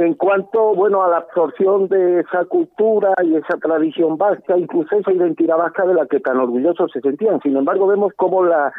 [0.00, 5.12] en cuanto bueno a la absorción de esa cultura y esa tradición vasca, incluso esa
[5.12, 7.40] identidad vasca de la que tan orgullosos se sentían.
[7.42, 8.72] Sin embargo, vemos cómo la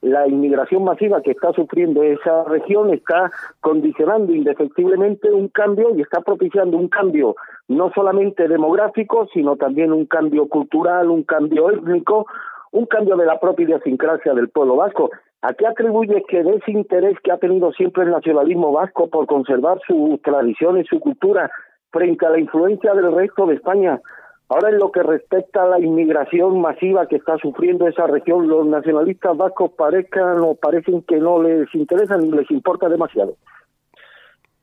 [0.00, 6.20] la inmigración masiva que está sufriendo esa región está condicionando indefectiblemente un cambio y está
[6.20, 7.34] propiciando un cambio
[7.66, 12.26] no solamente demográfico, sino también un cambio cultural, un cambio étnico,
[12.72, 15.10] un cambio de la propia idiosincrasia del pueblo vasco.
[15.42, 19.26] ¿A qué atribuye que de ese interés que ha tenido siempre el nacionalismo vasco por
[19.26, 21.50] conservar sus tradiciones, su cultura,
[21.90, 24.00] frente a la influencia del resto de España,
[24.50, 28.64] Ahora, en lo que respecta a la inmigración masiva que está sufriendo esa región, los
[28.66, 33.36] nacionalistas vascos parezcan o parecen que no les interesa ni les importa demasiado.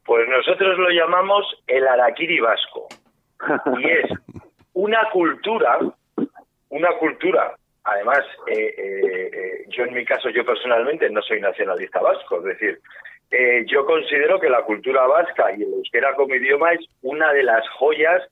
[0.05, 2.87] Pues nosotros lo llamamos el araquiri vasco.
[3.79, 4.11] Y es
[4.73, 5.77] una cultura,
[6.69, 7.53] una cultura,
[7.85, 12.57] además, eh, eh, eh, yo en mi caso, yo personalmente no soy nacionalista vasco, es
[12.57, 12.79] decir,
[13.67, 17.67] yo considero que la cultura vasca y el euskera como idioma es una de las
[17.69, 18.23] joyas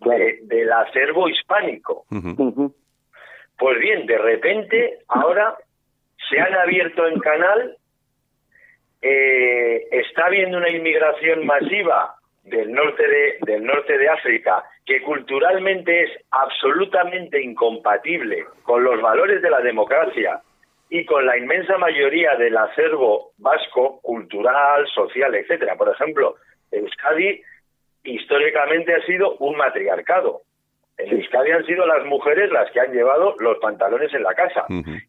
[0.00, 2.06] del acervo hispánico.
[3.56, 5.56] Pues bien, de repente ahora
[6.28, 7.76] se han abierto en canal,
[9.00, 12.17] eh, está habiendo una inmigración masiva
[12.48, 19.42] del norte de, del norte de África que culturalmente es absolutamente incompatible con los valores
[19.42, 20.40] de la democracia
[20.90, 25.76] y con la inmensa mayoría del acervo vasco, cultural, social, etcétera.
[25.76, 26.36] Por ejemplo,
[26.70, 27.42] Euskadi
[28.04, 30.42] históricamente ha sido un matriarcado.
[30.96, 34.64] En Euskadi han sido las mujeres las que han llevado los pantalones en la casa.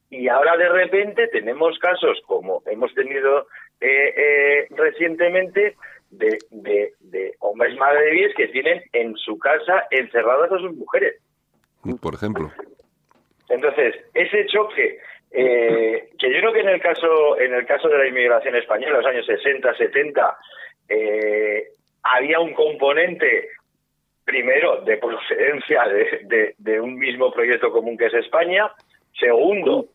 [0.10, 3.47] Y ahora de repente tenemos casos como hemos tenido
[3.80, 5.75] eh, eh, recientemente
[6.12, 11.22] de, de, hombres madres que tienen en su casa encerradas a sus mujeres.
[12.02, 12.52] Por ejemplo.
[13.50, 15.00] Entonces, ese choque,
[15.32, 18.98] eh, que yo creo que en el caso en el caso de la inmigración española,
[18.98, 20.38] en los años 60, 70,
[20.89, 21.69] eh,
[22.04, 23.50] había un componente,
[24.26, 28.72] primero, de procedencia de, un mismo proyecto común que es España,
[29.19, 29.88] segundo,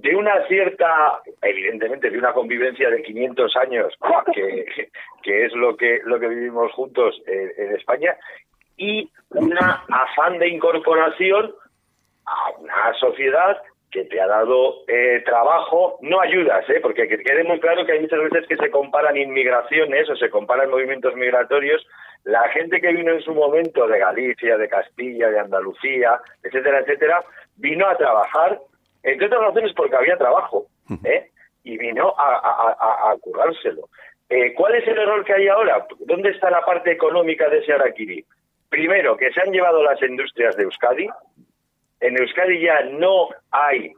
[0.00, 3.94] de una cierta, evidentemente, de una convivencia de 500 años,
[4.32, 4.90] que,
[5.22, 8.16] que es lo que, lo que vivimos juntos en, España,
[8.76, 11.52] y una afán de incorporación
[12.26, 16.78] a una sociedad que te ha dado eh, trabajo, no ayudas, ¿eh?
[16.80, 20.30] porque que quede muy claro que hay muchas veces que se comparan inmigraciones o se
[20.30, 21.84] comparan movimientos migratorios.
[22.24, 27.24] La gente que vino en su momento de Galicia, de Castilla, de Andalucía, etcétera, etcétera,
[27.56, 28.60] vino a trabajar,
[29.02, 30.66] entre otras razones porque había trabajo,
[31.04, 31.30] ¿eh?
[31.64, 33.88] y vino a, a, a, currárselo.
[34.28, 35.86] Eh, ¿Cuál es el error que hay ahora?
[36.00, 38.24] ¿Dónde está la parte económica de ese Araquiri?
[38.68, 41.08] Primero, que se han llevado las industrias de Euskadi,
[42.00, 43.92] en Euskadi ya no hay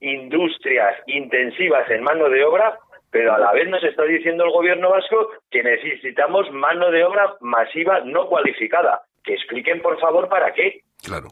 [0.00, 2.78] industrias intensivas en mano de obra,
[3.10, 7.34] pero a la vez nos está diciendo el gobierno vasco que necesitamos mano de obra
[7.40, 9.02] masiva no cualificada.
[9.22, 10.80] Que expliquen, por favor, para qué.
[11.04, 11.28] Claro.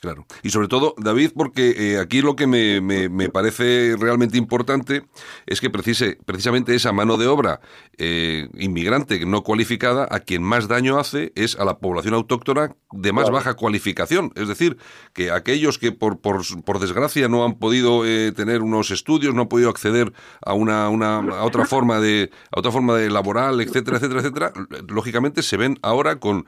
[0.00, 0.26] Claro.
[0.44, 5.04] Y sobre todo, David, porque eh, aquí lo que me, me, parece realmente importante
[5.44, 7.60] es que precise, precisamente esa mano de obra
[7.96, 13.12] eh, inmigrante no cualificada a quien más daño hace es a la población autóctona de
[13.12, 14.30] más baja cualificación.
[14.36, 14.76] Es decir,
[15.14, 19.42] que aquellos que por, por, por desgracia no han podido eh, tener unos estudios, no
[19.42, 20.12] han podido acceder
[20.46, 24.52] a una, una a otra forma de a otra forma de laboral, etcétera, etcétera, etcétera,
[24.86, 26.46] lógicamente se ven ahora con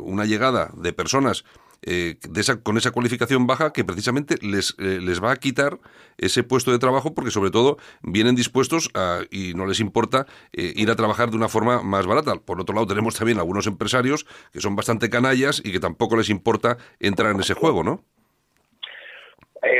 [0.00, 1.44] una llegada de personas
[1.86, 5.78] eh, de esa, con esa cualificación baja que precisamente les, eh, les va a quitar
[6.16, 8.90] ese puesto de trabajo porque sobre todo vienen dispuestos
[9.30, 12.32] y no les importa eh, ir a trabajar de una forma más barata.
[12.44, 16.30] Por otro lado tenemos también algunos empresarios que son bastante canallas y que tampoco les
[16.30, 18.00] importa entrar en ese juego, ¿no?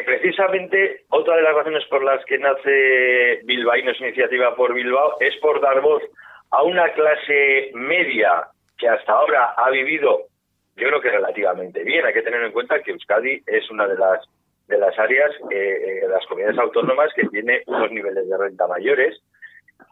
[0.07, 5.37] precisamente otra de las razones por las que nace Bilbao y iniciativa por Bilbao es
[5.37, 6.03] por dar voz
[6.51, 10.29] a una clase media que hasta ahora ha vivido
[10.77, 12.05] yo creo que relativamente bien.
[12.05, 14.21] Hay que tener en cuenta que Euskadi es una de las
[14.67, 19.21] de las áreas eh, de las comunidades autónomas que tiene unos niveles de renta mayores,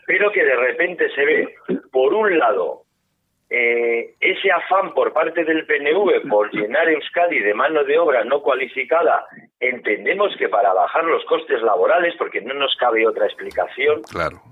[0.07, 1.55] pero que de repente se ve,
[1.93, 2.85] por un lado,
[3.51, 8.41] eh, ese afán por parte del PNV por llenar Euskadi de mano de obra no
[8.41, 9.27] cualificada,
[9.61, 14.01] entendemos que para bajar los costes laborales, porque no nos cabe otra explicación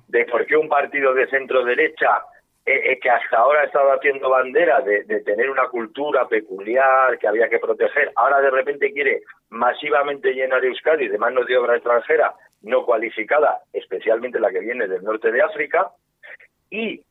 [0.08, 2.20] de por qué un partido de centro derecha
[2.66, 7.26] eh, eh, que hasta ahora ha estado haciendo bandera de, tener una cultura peculiar que
[7.26, 12.34] había que proteger, ahora de repente quiere masivamente llenar Euskadi de manos de obra extranjera
[12.62, 15.90] no cualificada, especialmente la que viene del norte de África,
[16.68, 17.02] y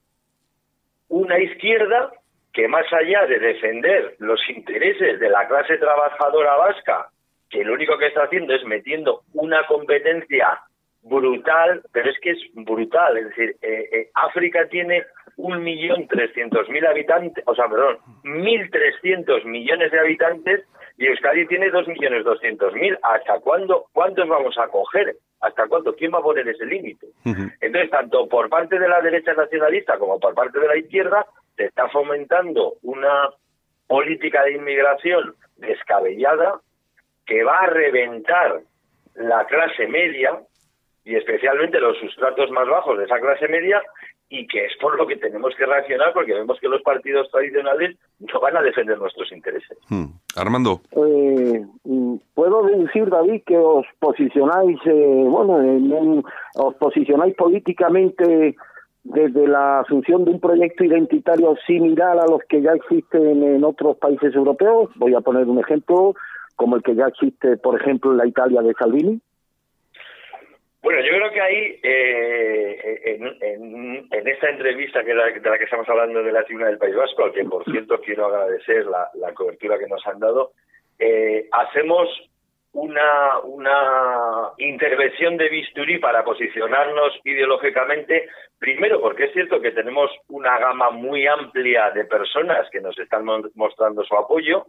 [1.08, 2.12] una izquierda
[2.54, 7.10] que más allá de defender los intereses de la clase trabajadora vasca,
[7.50, 10.62] que lo único que está haciendo es metiendo una competencia
[11.02, 15.06] brutal, pero es que es brutal, es decir, eh, África tiene
[15.39, 20.65] un millón trescientos mil habitantes, o sea, perdón, mil trescientos millones de habitantes
[20.97, 22.97] y Euskadi tiene dos millones doscientos mil.
[23.02, 25.15] ¿Hasta cuándo, cuántos vamos a coger?
[25.39, 25.95] ¿Hasta cuándo?
[25.95, 27.08] ¿Quién va a poner ese límite?
[27.23, 31.25] Entonces, tanto por parte de la derecha nacionalista como por parte de la izquierda,
[31.56, 33.30] se está fomentando una
[33.88, 36.60] política de inmigración descabellada
[37.25, 38.60] que va a reventar
[39.15, 40.38] la clase media
[41.06, 43.82] y especialmente los sustratos más bajos de esa clase media
[44.30, 47.98] y que es por lo que tenemos que reaccionar porque vemos que los partidos tradicionales
[48.20, 49.78] no van a defender nuestros intereses.
[49.89, 50.06] Hmm.
[50.36, 50.82] Armando.
[50.92, 56.24] Eh, mm, Puedo decir, David, que os posicionáis, eh, bueno,
[56.56, 58.56] os posicionáis políticamente
[59.04, 63.98] desde la asunción de un proyecto identitario similar a los que ya existen en otros
[63.98, 64.89] países europeos.
[64.96, 66.13] Voy a poner un ejemplo,
[66.56, 69.20] como el que ya existe, por ejemplo, en la Italia de Salvini.
[70.82, 73.02] Bueno, yo creo que ahí, eh,
[73.42, 76.96] en, en, esta entrevista que de la que estamos hablando de la tribuna del País
[76.96, 80.52] Vasco, al que por cierto quiero agradecer la, cobertura que nos han dado,
[80.98, 82.08] eh, hacemos
[82.72, 90.58] una, una intervención de bisturí para posicionarnos ideológicamente, primero porque es cierto que tenemos una
[90.60, 94.68] gama muy amplia de personas que nos están mostrando su apoyo,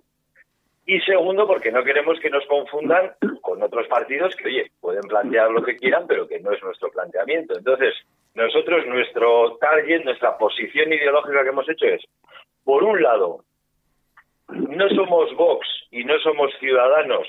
[0.86, 3.12] y segundo, porque no queremos que nos confundan
[3.42, 6.90] con otros partidos que, oye, pueden plantear lo que quieran, pero que no es nuestro
[6.90, 7.56] planteamiento.
[7.56, 7.94] Entonces,
[8.34, 12.02] nosotros, nuestro target, nuestra posición ideológica que hemos hecho es,
[12.64, 13.44] por un lado,
[14.48, 17.28] no somos Vox y no somos ciudadanos,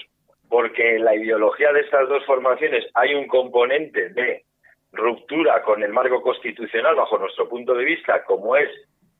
[0.49, 4.43] porque en la ideología de estas dos formaciones hay un componente de
[4.91, 8.69] ruptura con el marco constitucional bajo nuestro punto de vista, como es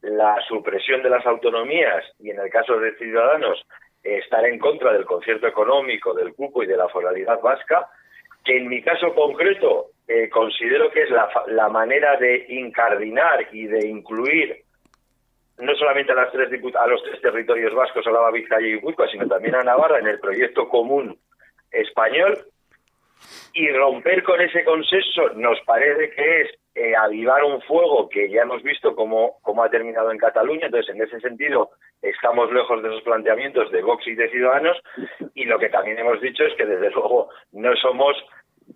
[0.02, 3.64] la supresión de las autonomías y en el caso de Ciudadanos
[4.04, 7.88] estar en contra del concierto económico, del cupo y de la foralidad vasca,
[8.44, 13.88] que en mi caso concreto eh, considero que es la, manera de incardinar y de
[13.88, 14.64] incluir
[15.60, 19.08] no solamente a, las tres a los tres territorios vascos, a la Vizcaya y Guipúzcoa,
[19.10, 21.18] sino también a Navarra en el proyecto común
[21.70, 22.38] español
[23.54, 28.44] y romper con ese consenso nos parece que es eh, avivar un fuego que ya
[28.44, 30.68] hemos visto cómo, cómo ha terminado en Cataluña.
[30.68, 34.78] Entonces, en ese sentido, estamos lejos de esos planteamientos de Vox y de Ciudadanos.
[35.36, 38.16] Y lo que también hemos dicho es que, desde luego, no somos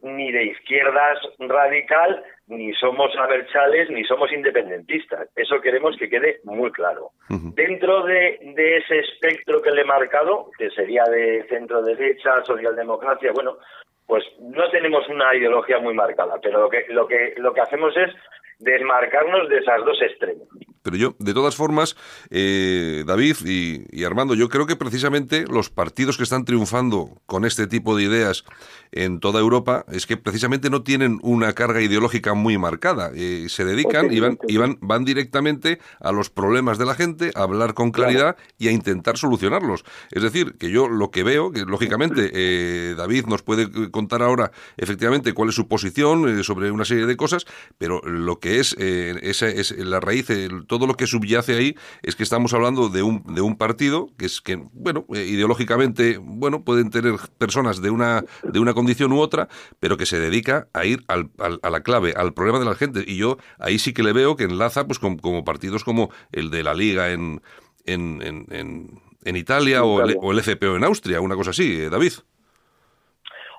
[0.02, 5.30] ni de izquierdas radical, ni somos aberchales, ni somos independentistas.
[5.36, 7.12] Eso queremos que quede muy claro.
[7.30, 13.32] Dentro de, de, ese espectro que le he marcado, que sería de centro derecha, socialdemocracia,
[13.34, 13.58] bueno,
[14.06, 17.96] pues no tenemos una ideología muy marcada, pero lo que, lo que, lo que hacemos
[17.98, 18.12] es
[18.60, 20.48] desmarcarnos de esas dos extremos.
[20.86, 21.98] Pero yo, de todas formas,
[22.30, 27.66] eh, David y, Armando, yo creo que precisamente los partidos que están triunfando con este
[27.66, 28.46] tipo de ideas
[28.96, 33.12] en toda Europa es que precisamente no tienen una carga ideológica muy marcada.
[33.14, 37.32] Eh, se dedican y, van, y van, van directamente a los problemas de la gente,
[37.36, 39.84] a hablar con claridad y a intentar solucionarlos.
[40.12, 44.52] Es decir, que yo lo que veo, que lógicamente eh, David nos puede contar ahora
[44.78, 47.46] efectivamente cuál es su posición eh, sobre una serie de cosas,
[47.78, 50.28] pero lo que es, esa es la raíz,
[50.68, 54.26] todo lo que subyace ahí es que estamos hablando de un, de un partido que
[54.26, 59.48] es que, bueno, ideológicamente, bueno, pueden tener personas de una, de una condición u otra,
[59.80, 63.00] pero que se dedica a ir al, a la clave, al problema de la gente.
[63.06, 66.62] Y yo ahí sí que le veo que enlaza pues como partidos como el de
[66.62, 67.42] la Liga en,
[67.86, 71.90] en, en, en Italia o el, o el FPO en Austria, una cosa así, eh,
[71.90, 72.14] David.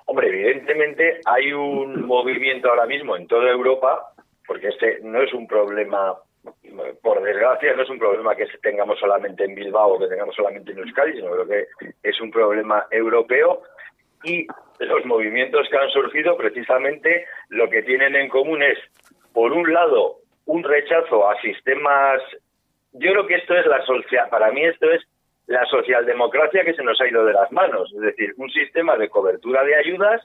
[0.05, 4.13] Hombre, evidentemente hay un movimiento ahora mismo en toda Europa,
[4.47, 6.15] porque este no es un problema,
[7.01, 10.71] por desgracia, no es un problema que tengamos solamente en Bilbao o que tengamos solamente
[10.71, 11.67] en Euskadi, sino creo que
[12.01, 13.63] es un problema europeo
[14.23, 14.47] y
[14.79, 18.77] los movimientos que han surgido precisamente lo que tienen en común es,
[19.33, 22.21] por un lado, un rechazo a sistemas.
[22.93, 25.01] Yo creo que esto es la social, para mí esto es
[25.47, 29.09] la socialdemocracia que se nos ha ido de las manos, es decir, un sistema de
[29.09, 30.21] cobertura de ayudas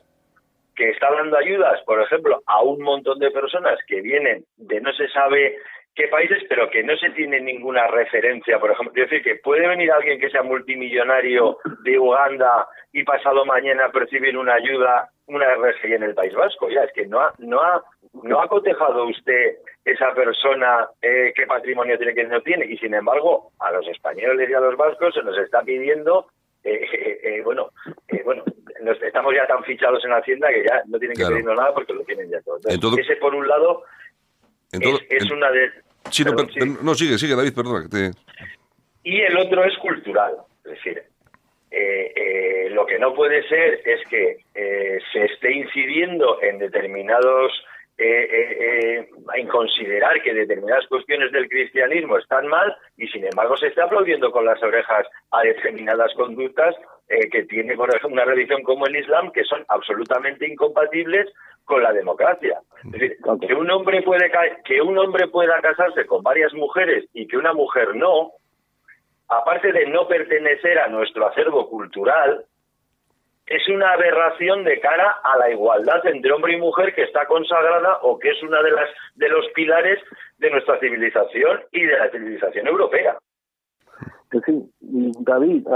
[0.75, 4.93] que está dando ayudas, por ejemplo, a un montón de personas que vienen de no
[4.95, 5.59] se sabe
[5.95, 8.59] qué países, pero que no se tiene ninguna referencia.
[8.59, 13.45] Por ejemplo, es decir, que puede venir alguien que sea multimillonario de Uganda y pasado
[13.45, 16.69] mañana percibir una ayuda, una RGI en el País Vasco.
[16.71, 17.83] Ya, es que no ha, no ha,
[18.23, 22.67] no ha cotejado usted esa persona eh, qué patrimonio tiene que no tiene.
[22.67, 26.27] Y sin embargo, a los españoles y a los vascos se nos está pidiendo
[26.65, 27.71] eh, eh, bueno,
[28.25, 28.45] bueno,
[29.03, 32.05] estamos ya tan fichados en Hacienda que ya no tienen que pedirnos nada porque lo
[32.05, 32.59] tienen ya todo.
[32.69, 33.83] Entonces, ese por un lado
[34.73, 35.71] es, una de...
[36.83, 37.89] no, sigue, sigue, David, perdona.
[39.05, 40.37] Y el otro es cultural.
[40.65, 41.03] Es decir,
[41.71, 47.53] eh, eh, lo que no puede ser es que eh, se esté incidiendo en determinados
[47.99, 54.33] en considerar que determinadas cuestiones del cristianismo están mal y sin embargo se está aplaudiendo
[54.33, 56.75] con las orejas a determinadas conductas
[57.07, 61.29] que tiene por ejemplo una religión como el Islam que son absolutamente incompatibles
[61.65, 62.61] con la democracia.
[62.85, 64.31] Es decir, que un hombre puede
[64.65, 68.33] que un hombre pueda casarse con varias mujeres y que una mujer no,
[69.29, 72.45] aparte de no pertenecer a nuestro acervo cultural,
[73.47, 77.99] es una aberración de cara a la igualdad entre hombre y mujer que está consagrada
[78.03, 80.01] o que es una de las de los pilares
[80.39, 83.19] de nuestra civilización y de la civilización europea.
[84.47, 85.67] Sí, David,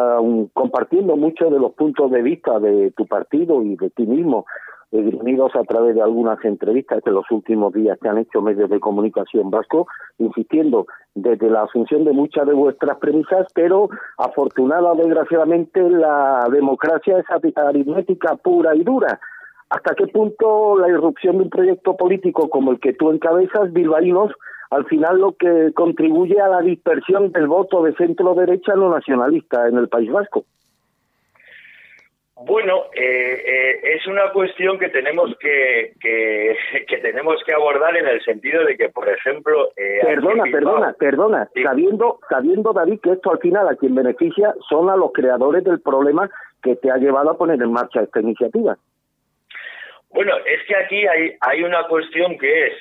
[0.54, 4.46] compartiendo muchos de los puntos de vista de tu partido y de ti mismo,
[4.92, 8.80] esgrimidos a través de algunas entrevistas que los últimos días que han hecho medios de
[8.80, 9.86] comunicación vasco,
[10.18, 17.18] insistiendo desde la asunción de muchas de vuestras premisas, pero afortunada o desgraciadamente la democracia
[17.18, 19.18] es aritmética pura y dura.
[19.68, 24.32] ¿Hasta qué punto la irrupción de un proyecto político como el que tú encabezas, bilbaínos,
[24.70, 29.66] al final lo que contribuye a la dispersión del voto de centro derecha no nacionalista
[29.66, 30.44] en el País Vasco?
[32.38, 38.22] Bueno, eh, eh, es una cuestión que tenemos que, que, tenemos que abordar en el
[38.22, 43.38] sentido de que, por ejemplo, eh, perdona, perdona, perdona, sabiendo, sabiendo David que esto al
[43.38, 46.28] final a quien beneficia son a los creadores del problema
[46.62, 48.76] que te ha llevado a poner en marcha esta iniciativa.
[50.10, 52.72] Bueno, es que aquí hay hay una cuestión que es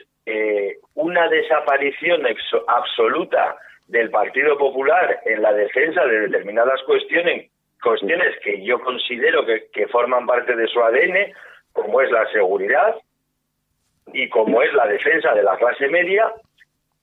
[0.96, 2.24] una desaparición
[2.68, 3.56] absoluta
[3.88, 10.26] del Partido Popular en la defensa de determinadas cuestiones cuestiones que yo considero que, forman
[10.26, 11.34] parte de su ADN,
[11.74, 12.96] como es la seguridad
[14.14, 16.32] y como es la defensa de la clase media,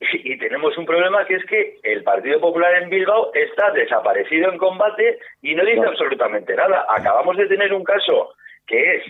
[0.00, 4.58] y, tenemos un problema que es que el Partido Popular en Bilbao está desaparecido en
[4.58, 6.85] combate y no dice absolutamente nada.
[6.88, 8.35] Acabamos de tener un caso
[8.66, 9.04] que es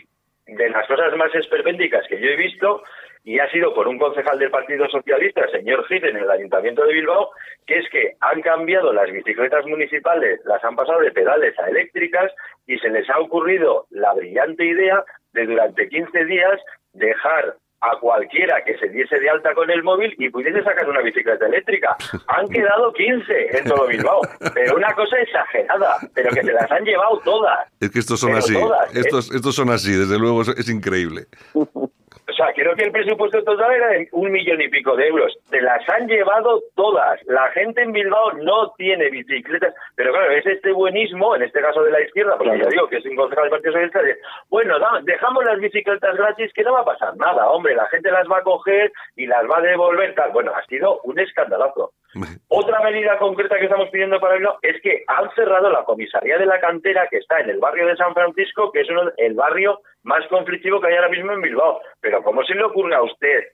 [0.46, 2.83] de las cosas más esperpénticas que yo he visto,
[3.25, 6.85] y ha sido por un concejal del Partido Socialista, el señor Gide, en el Ayuntamiento
[6.85, 7.31] de Bilbao,
[7.67, 12.33] que es que han cambiado las bicicletas municipales, las han pasado de pedales a eléctricas
[12.67, 16.61] y se les ha ocurrido la brillante idea de durante 15 días
[16.93, 21.01] dejar a cualquiera que se diese de alta con el móvil y pudiese sacar una
[21.01, 21.97] bicicleta eléctrica.
[22.29, 24.21] Han quedado 15 en todo Bilbao,
[24.55, 27.69] pero una cosa exagerada, pero que se las han llevado todas.
[27.81, 28.61] Es que estos son así, ¿eh?
[28.95, 31.27] estos, estos son así, desde luego es increíble.
[32.42, 35.33] Sea, creo que el presupuesto total era de un millón y pico de euros.
[35.48, 37.20] Se las han llevado todas.
[37.26, 39.74] La gente en Bilbao no tiene bicicletas.
[39.94, 42.96] Pero claro, es este buenismo, en este caso de la izquierda, porque ya digo que
[42.96, 44.00] es un concejal del Partido Socialista,
[44.48, 47.76] bueno, dejamos las bicicletas gratis, que no va a pasar nada, hombre.
[47.76, 50.33] La gente las va a coger y las va a devolver, tal.
[50.33, 51.92] Bueno, ha sido un escandalazo.
[52.48, 56.47] Otra medida concreta que estamos pidiendo para Bilbao es que han cerrado la comisaría de
[56.47, 59.80] la cantera que está en el barrio de San Francisco, que es uno, el barrio
[60.03, 61.80] más conflictivo que hay ahora mismo en Bilbao.
[62.01, 63.45] Pero ¿cómo se le ocurre a usted,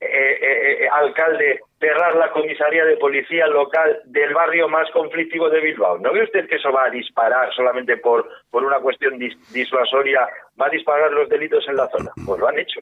[0.00, 5.60] eh, eh, eh, alcalde, cerrar la comisaría de policía local del barrio más conflictivo de
[5.60, 5.98] Bilbao?
[5.98, 10.28] ¿No ve usted que eso va a disparar solamente por, por una cuestión disuasoria,
[10.60, 12.10] va a disparar los delitos en la zona?
[12.26, 12.80] Pues lo han hecho.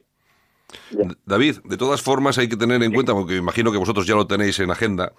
[1.24, 4.26] David, de todas formas hay que tener en cuenta, porque imagino que vosotros ya lo
[4.26, 5.12] tenéis en agenda,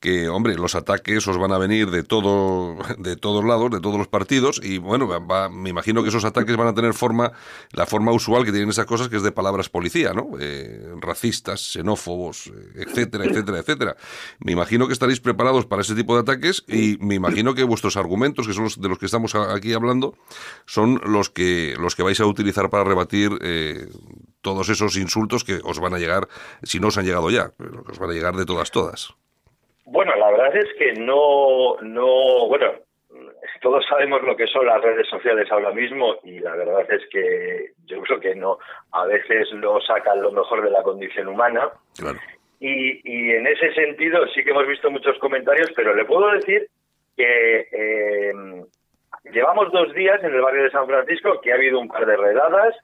[0.00, 3.98] que, hombre, los ataques os van a venir de todo, de todos lados, de todos
[3.98, 5.08] los partidos, y bueno,
[5.50, 7.32] me imagino que esos ataques van a tener forma,
[7.72, 10.30] la forma usual que tienen esas cosas, que es de palabras policía, ¿no?
[10.40, 13.96] Eh, racistas, xenófobos, eh, etcétera, etcétera, etcétera.
[14.40, 17.96] Me imagino que estaréis preparados para ese tipo de ataques y me imagino que vuestros
[17.96, 20.14] argumentos, que son los de los que estamos aquí hablando,
[20.66, 23.88] son los que, los que vais a utilizar para rebatir eh,
[24.40, 26.28] todos esos insultos que os van a llegar,
[26.62, 29.14] si no os han llegado ya, que os van a llegar de todas, todas.
[29.86, 32.72] Bueno, la verdad es que no, no, bueno,
[33.60, 37.70] todos sabemos lo que son las redes sociales ahora mismo y la verdad es que
[37.86, 38.58] yo creo que no,
[38.92, 41.70] a veces no sacan lo mejor de la condición humana.
[42.58, 46.68] Y, y en ese sentido sí que hemos visto muchos comentarios, pero le puedo decir
[47.16, 48.32] que eh,
[49.32, 52.16] llevamos dos días en el barrio de San Francisco que ha habido un par de
[52.16, 52.74] redadas,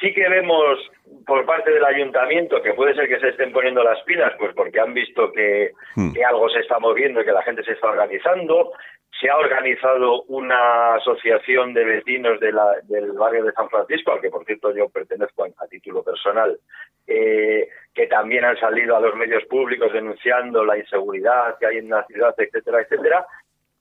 [0.00, 0.78] Sí que vemos
[1.26, 4.80] por parte del ayuntamiento que puede ser que se estén poniendo las pilas, pues porque
[4.80, 6.12] han visto que, hmm.
[6.26, 8.72] algo se está moviendo y que la gente se está organizando.
[9.20, 14.44] Se ha organizado una asociación de vecinos del barrio de San Francisco, al que por
[14.44, 16.58] cierto yo pertenezco a, título personal,
[17.06, 21.90] eh, que también han salido a los medios públicos denunciando la inseguridad que hay en
[21.90, 23.26] la ciudad, etcétera, etcétera.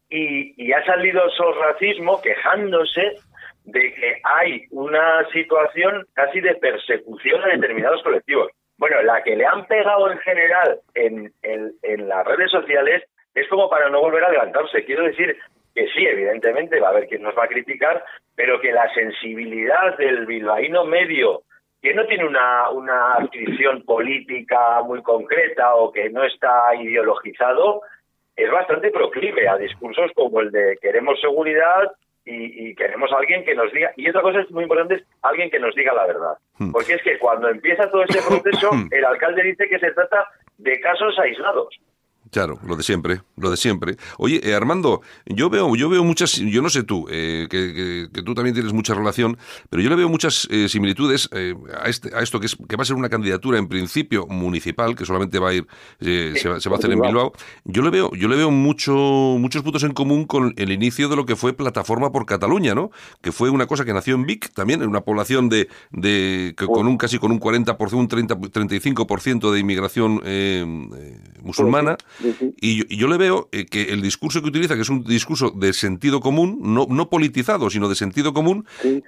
[0.08, 3.18] Y, y ha salido el racismo quejándose
[3.66, 8.52] de que hay una situación casi de persecución a determinados colectivos.
[8.78, 13.04] Bueno, la que le han pegado en general en, en, las redes sociales
[13.34, 14.84] es como para no volver a levantarse.
[14.84, 15.38] Quiero decir
[15.74, 18.04] que sí, evidentemente va a haber quien nos va a criticar,
[18.36, 21.44] pero que la sensibilidad del bilbaíno medio,
[21.82, 27.82] que no tiene una, una adscripción política muy concreta o que no está ideologizado,
[28.36, 31.92] es bastante proclive a discursos como el de queremos seguridad,
[32.26, 35.50] y, queremos a alguien que nos diga, y otra cosa es muy importante, es alguien
[35.50, 36.38] que nos diga la verdad.
[36.58, 36.72] Hmm.
[36.72, 40.80] Porque es que cuando empieza todo este proceso, el alcalde dice que se trata de
[40.80, 41.78] casos aislados.
[42.34, 43.96] Claro, lo de siempre, lo de siempre.
[44.18, 48.34] Oye, eh, Armando, yo veo, yo veo muchas, yo no sé tú, eh, que, tú
[48.34, 49.38] también tienes mucha relación,
[49.70, 52.82] pero yo le veo muchas eh, similitudes a, este, a esto que, es, que va
[52.82, 55.68] a ser una candidatura en principio municipal, que solamente va a ir,
[56.00, 57.34] se, va, a hacer en Bilbao.
[57.66, 61.16] Yo le veo, yo le veo mucho, muchos puntos en común con el inicio de
[61.16, 62.90] lo que fue Plataforma por Cataluña, ¿no?
[63.22, 66.88] Que fue una cosa que nació en Vic, también en una población de, de con
[66.88, 70.20] un casi con un 40%, un 30, 35% de inmigración
[71.44, 71.96] musulmana.
[72.62, 75.74] Y, yo, le veo eh, que el discurso que utiliza, que es un discurso de
[75.74, 78.66] sentido común, no, no politizado, sino de sentido común,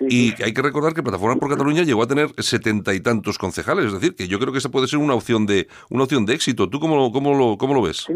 [0.10, 3.86] y hay que recordar que Plataforma por Cataluña llegó a tener setenta y tantos concejales,
[3.86, 6.34] es decir, que yo creo que esa puede ser una opción de una opción de
[6.34, 6.70] éxito.
[6.70, 8.06] ¿Tú cómo, cómo, lo, cómo lo ves?
[8.08, 8.14] Sí,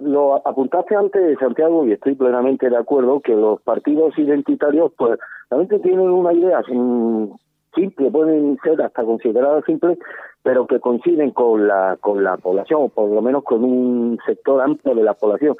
[0.00, 5.18] lo apuntaste antes, Santiago, y estoy plenamente de acuerdo que los partidos identitarios, pues,
[5.50, 6.62] realmente tienen una idea
[7.74, 9.98] simple, pueden ser hasta consideradas simples,
[10.42, 14.62] pero que coinciden con la, con la población, o por lo menos con un sector
[14.62, 15.56] amplio de la población.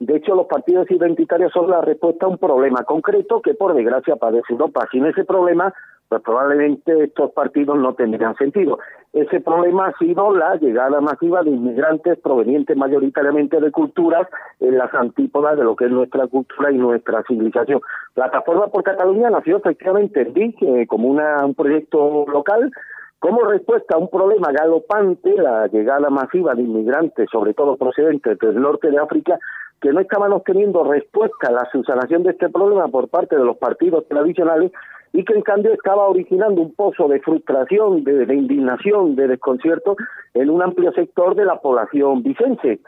[0.00, 4.14] De hecho, los partidos identitarios son la respuesta a un problema concreto que, por desgracia,
[4.14, 4.86] padece Europa.
[4.92, 5.74] Sin ese problema,
[6.08, 8.78] pues probablemente estos partidos no tendrían sentido.
[9.12, 14.28] Ese problema ha sido la llegada masiva de inmigrantes provenientes mayoritariamente de culturas
[14.60, 17.80] en las antípodas de lo que es nuestra cultura y nuestra civilización.
[18.14, 22.70] Plataforma por Cataluña nació efectivamente en Vic como una, un proyecto local
[23.18, 28.60] como respuesta a un problema galopante, la llegada masiva de inmigrantes, sobre todo procedentes del
[28.60, 29.38] norte de África,
[29.80, 33.56] que no estaban obteniendo respuesta a la subsanación de este problema por parte de los
[33.56, 34.72] partidos tradicionales
[35.12, 39.96] y que en cambio estaba originando un pozo de frustración, de, indignación, de desconcierto
[40.34, 42.80] en un amplio sector de la población vicense.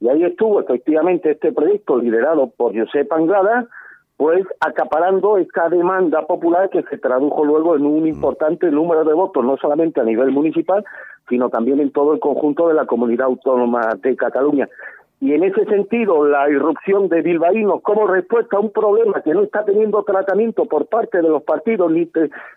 [0.00, 3.66] Y ahí estuvo efectivamente este proyecto liderado por Josep Anglada,
[4.18, 8.08] pues acaparando esta demanda popular que se tradujo luego en un mm.
[8.08, 10.84] importante número de votos, no solamente a nivel municipal,
[11.28, 14.68] sino también en todo el conjunto de la comunidad autónoma de Cataluña.
[15.20, 19.44] Y en ese sentido, la irrupción de bilbaínos como respuesta a un problema que no
[19.44, 22.10] está teniendo tratamiento por parte de los partidos ni,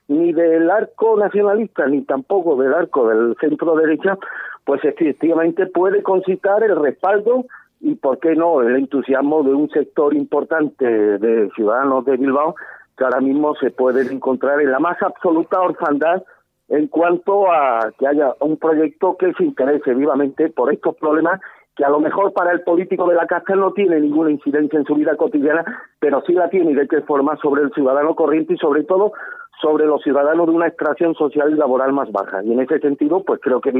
[0.07, 4.17] ni del arco nacionalista ni tampoco del arco del centro derecha,
[4.65, 7.45] pues efectivamente puede concitar el respaldo
[7.81, 12.55] y, ¿por qué no?, el entusiasmo de un sector importante de ciudadanos de Bilbao
[12.97, 16.23] que ahora mismo se pueden encontrar en la más absoluta orfandad
[16.69, 21.41] en cuanto a que haya un proyecto que se interese vivamente por estos problemas
[21.75, 24.85] que a lo mejor para el político de la casta no tiene ninguna incidencia en
[24.85, 25.65] su vida cotidiana,
[25.99, 29.13] pero sí la tiene y de qué forma sobre el ciudadano corriente y sobre todo
[29.61, 32.43] sobre los ciudadanos de una extracción social y laboral más baja.
[32.43, 33.71] Y en ese sentido, pues creo que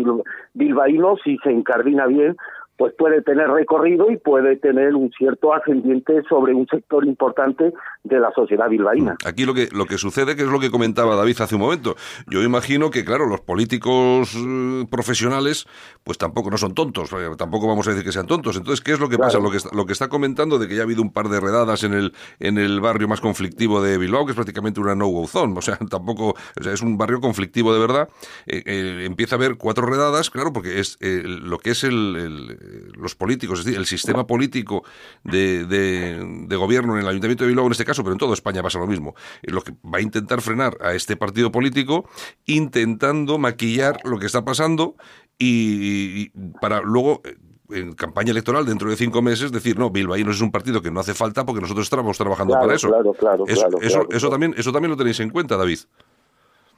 [0.54, 2.38] Bilbaíno, si se encardina bien,
[2.78, 8.20] pues puede tener recorrido y puede tener un cierto ascendiente sobre un sector importante de
[8.20, 9.14] la sociedad bilbaína.
[9.14, 11.62] Mm, aquí lo que lo que sucede que es lo que comentaba David hace un
[11.62, 11.96] momento.
[12.28, 15.68] Yo imagino que claro, los políticos eh, profesionales
[16.04, 18.58] pues tampoco no son tontos, eh, tampoco vamos a decir que sean tontos.
[18.58, 19.40] Entonces, ¿qué es lo que pasa?
[19.40, 21.84] Lo que lo que está comentando de que ya ha habido un par de redadas
[21.84, 25.54] en el en el barrio más conflictivo de Bilbao, que es prácticamente una no-go zone,
[25.56, 28.10] o sea, tampoco, o sea, es un barrio conflictivo de verdad.
[28.48, 32.58] Eh, empieza a haber cuatro redadas, claro, porque es lo que es el
[32.96, 34.84] los políticos, es decir, el sistema político
[35.24, 38.62] de, de, gobierno en el Ayuntamiento de Bilbao, en este caso, pero en toda España
[38.62, 42.08] pasa lo mismo, lo que va a intentar frenar a este partido político
[42.46, 44.96] intentando maquillar lo que está pasando
[45.40, 47.36] y, para luego eh,
[47.72, 51.00] en campaña electoral dentro de cinco meses decir no Bilbaínos es un partido que no
[51.00, 52.90] hace falta porque nosotros estamos trabajando para eso.
[52.90, 55.80] claro, claro, eso, eso, eso también eso también lo tenéis en cuenta David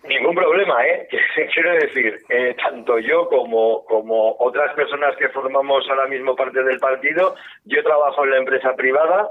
[0.04, 1.08] Ningún problema, ¿eh?
[1.54, 6.80] Quiero decir, eh, tanto yo como, como otras personas que formamos ahora mismo parte del
[6.80, 9.30] partido, yo trabajo en la empresa privada,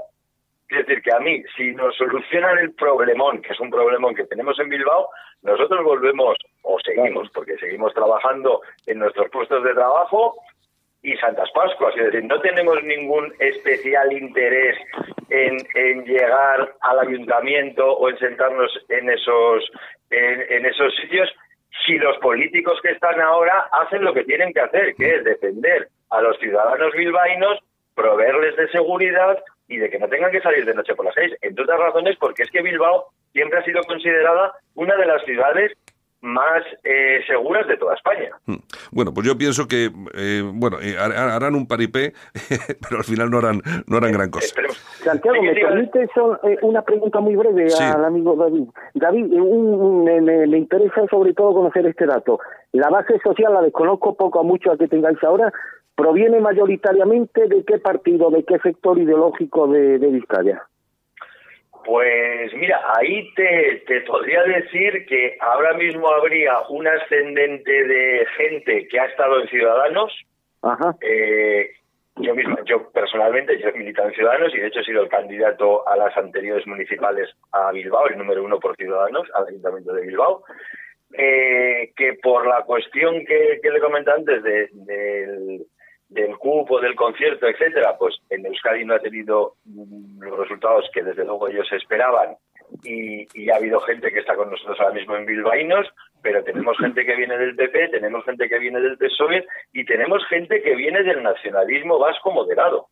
[0.69, 4.25] es decir, que a mí, si nos solucionan el problemón, que es un problemón que
[4.25, 5.09] tenemos en Bilbao,
[5.43, 10.35] nosotros volvemos o seguimos, porque seguimos trabajando en nuestros puestos de trabajo
[11.03, 11.95] y Santas Pascuas.
[11.97, 14.77] Es decir, no tenemos ningún especial interés
[15.29, 19.69] en, en llegar al ayuntamiento o en sentarnos en esos
[20.09, 21.29] en, esos sitios
[21.85, 25.87] si los políticos que están ahora hacen lo que tienen que hacer, que es defender
[26.11, 27.59] a los ciudadanos bilbaínos,
[27.95, 31.33] proveerles de seguridad y de que no tengan que salir de noche por las seis.
[31.41, 35.71] Entre otras razones, porque es que Bilbao siempre ha sido considerada una de las ciudades
[36.23, 38.29] más eh, seguras de toda España.
[38.45, 38.55] Hmm.
[38.91, 42.13] Bueno, pues yo pienso que eh, bueno eh, harán un paripé,
[42.81, 44.55] pero al final no harán no harán gran cosa.
[45.03, 46.09] Santiago, ¿me permite
[46.61, 48.69] una pregunta muy breve al amigo David?
[48.93, 52.39] David, me, interesa sobre todo conocer este dato.
[52.71, 55.51] La base social la desconozco poco a mucho a que tengáis ahora.
[55.95, 60.63] ¿Proviene mayoritariamente de qué partido, de qué sector ideológico de Vizcaya?
[61.85, 68.87] Pues mira, ahí te, te, podría decir que ahora mismo habría un ascendente de gente
[68.87, 70.13] que ha estado en Ciudadanos.
[70.61, 70.95] Ajá.
[71.01, 71.71] Eh,
[72.17, 75.09] yo mismo, yo personalmente, yo he militado en Ciudadanos y de hecho he sido el
[75.09, 80.05] candidato a las anteriores municipales a Bilbao, el número uno por Ciudadanos, al Ayuntamiento de
[80.05, 80.43] Bilbao.
[81.15, 85.63] Eh, que por la cuestión que, que le comenté antes de, del
[86.13, 91.03] del cupo, del concierto, etcétera, pues en Euskadi no ha tenido mm, los resultados que
[91.03, 92.35] desde luego ellos esperaban.
[92.83, 95.87] Y, ha habido gente que está con nosotros ahora mismo en Bilbaínos,
[96.21, 100.25] pero tenemos gente que viene del PP, tenemos gente que viene del PSOE y tenemos
[100.27, 102.87] gente que viene del nacionalismo vasco moderado.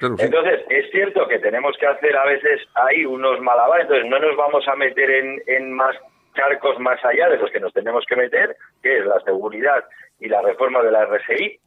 [0.00, 4.36] Entonces, es cierto que tenemos que hacer a veces ahí unos malabares, entonces no nos
[4.36, 5.96] vamos a meter en, en más
[6.34, 9.84] charcos más allá de los que nos tenemos que meter, que es la seguridad
[10.20, 11.60] y la reforma de la RGI.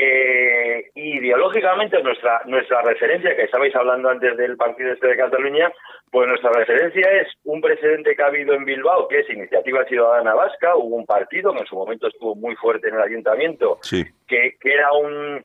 [0.00, 5.72] Eh, ideológicamente nuestra nuestra referencia, que estabais hablando antes del partido este de Cataluña,
[6.12, 10.34] pues nuestra referencia es un precedente que ha habido en Bilbao, que es Iniciativa Ciudadana
[10.34, 14.54] Vasca, hubo un partido que en su momento estuvo muy fuerte en el ayuntamiento, que,
[14.60, 15.44] que era un,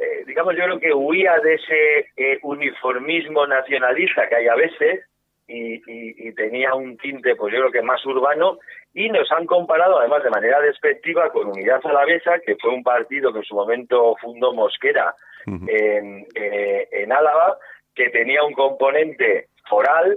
[0.00, 5.04] eh, digamos, yo creo que huía de ese eh, uniformismo nacionalista que hay a veces,
[5.50, 8.58] y, tenía un tinte, pues yo creo que más urbano,
[8.94, 13.32] y nos han comparado además de manera despectiva con Unidad Alavesa, que fue un partido
[13.32, 15.14] que en su momento fundó Mosquera
[15.46, 17.58] en, eh, en Álava,
[17.94, 20.16] que tenía un componente foral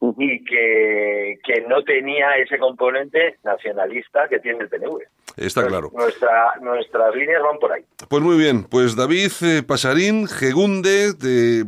[0.00, 5.02] y que, que no tenía ese componente nacionalista que tiene el PNV.
[5.38, 5.90] Está claro.
[5.94, 7.84] Nuestra, nuestras líneas van por ahí.
[8.08, 11.14] Pues muy bien, pues David eh, Pasarín, Gegunde,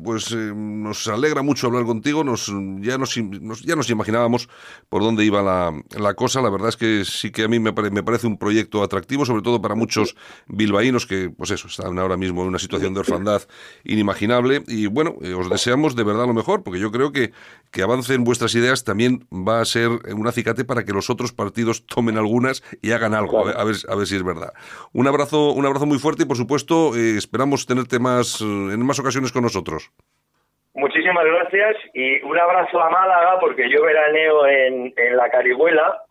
[0.03, 4.49] pues eh, nos alegra mucho hablar contigo, nos, ya, nos, ya nos imaginábamos
[4.89, 7.73] por dónde iba la, la, cosa, la verdad es que sí que a mí me,
[7.73, 10.17] me, parece un proyecto atractivo, sobre todo para muchos
[10.47, 13.43] bilbaínos que, pues eso, están ahora mismo en una situación de orfandad
[13.85, 17.33] inimaginable y bueno, eh, os deseamos de verdad lo mejor, porque yo creo que
[17.71, 21.87] que avancen vuestras ideas también va a ser un acicate para que los otros partidos
[21.87, 24.53] tomen algunas y hagan algo, a, ver, a ver si es verdad.
[24.93, 28.85] Un abrazo, un abrazo muy fuerte y por supuesto eh, esperamos tenerte más eh, en
[28.85, 29.91] más ocasiones con nosotros.
[30.75, 36.03] Muchísimas gracias y un abrazo a Málaga porque yo veraneo en, en la Carihuela.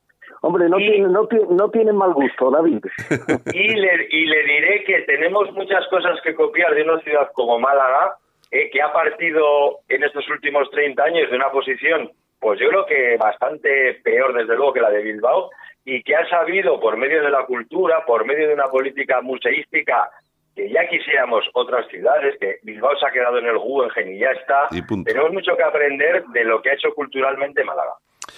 [0.42, 2.80] Hombre, no, tiene, no, no tienen mal gusto, David.
[3.54, 7.60] Y le, y le diré que tenemos muchas cosas que copiar de una ciudad como
[7.60, 8.16] Málaga,
[8.52, 12.86] eh, que ha partido en estos últimos 30 años de una posición, pues yo creo
[12.86, 15.50] que bastante peor, desde luego, que la de Bilbao,
[15.86, 20.10] y que ha sabido, por medio de la cultura, por medio de una política museística,
[20.56, 24.32] que ya quisiéramos otras ciudades, que Bilbao se ha quedado en el Guggenheim y ya
[24.32, 24.68] está,
[25.06, 27.94] tenemos mucho que aprender de lo que ha hecho culturalmente Málaga.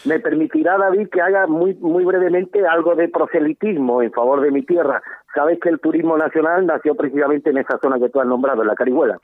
[0.05, 4.63] Me permitirá, David, que haga muy, muy brevemente algo de proselitismo en favor de mi
[4.63, 5.01] tierra.
[5.35, 8.67] Sabes que el turismo nacional nació precisamente en esa zona que tú has nombrado, en
[8.67, 9.19] la Carihuela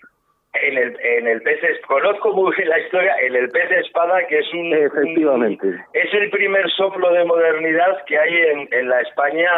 [0.63, 4.25] en el, en el pez, conozco muy bien la historia, en el pez de espada,
[4.27, 4.73] que es un...
[4.73, 5.67] Efectivamente.
[5.93, 9.49] es el primer soplo de modernidad que hay en, en la España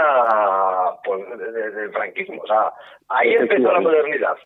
[1.03, 2.41] pues, del franquismo.
[2.41, 2.71] O sea,
[3.09, 4.37] ahí empezó la modernidad.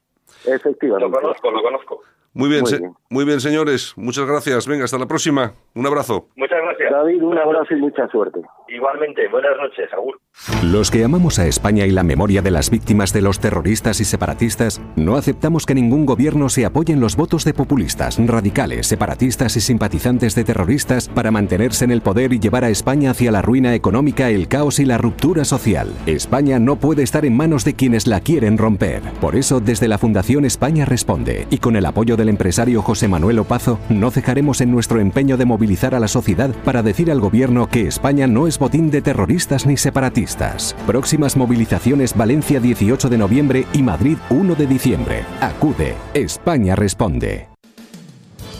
[0.45, 1.09] Efectivamente.
[1.09, 2.01] Lo conozco, lo conozco.
[2.33, 2.63] Muy bien,
[3.09, 3.39] muy bien.
[3.39, 3.93] señores.
[3.95, 4.67] Muchas gracias.
[4.67, 5.53] Venga, hasta la próxima.
[5.75, 6.27] Un abrazo.
[6.35, 6.91] Muchas gracias.
[6.91, 8.39] David, un abrazo y mucha suerte.
[8.67, 9.27] Igualmente.
[9.27, 10.19] Buenas noches, Agur.
[10.63, 14.05] Los que amamos a España y la memoria de las víctimas de los terroristas y
[14.05, 19.55] separatistas, no aceptamos que ningún gobierno se apoye en los votos de populistas, radicales, separatistas
[19.57, 23.43] y simpatizantes de terroristas para mantenerse en el poder y llevar a España hacia la
[23.43, 25.93] ruina económica, el caos y la ruptura social.
[26.07, 29.03] España no puede estar en manos de quienes la quieren romper.
[29.21, 33.07] Por eso, desde la Fundación España Responde y con el apoyo de el empresario José
[33.07, 37.19] Manuel Opazo, no cejaremos en nuestro empeño de movilizar a la sociedad para decir al
[37.19, 40.75] gobierno que España no es botín de terroristas ni separatistas.
[40.87, 45.25] Próximas movilizaciones Valencia 18 de noviembre y Madrid 1 de diciembre.
[45.39, 47.47] Acude, España responde.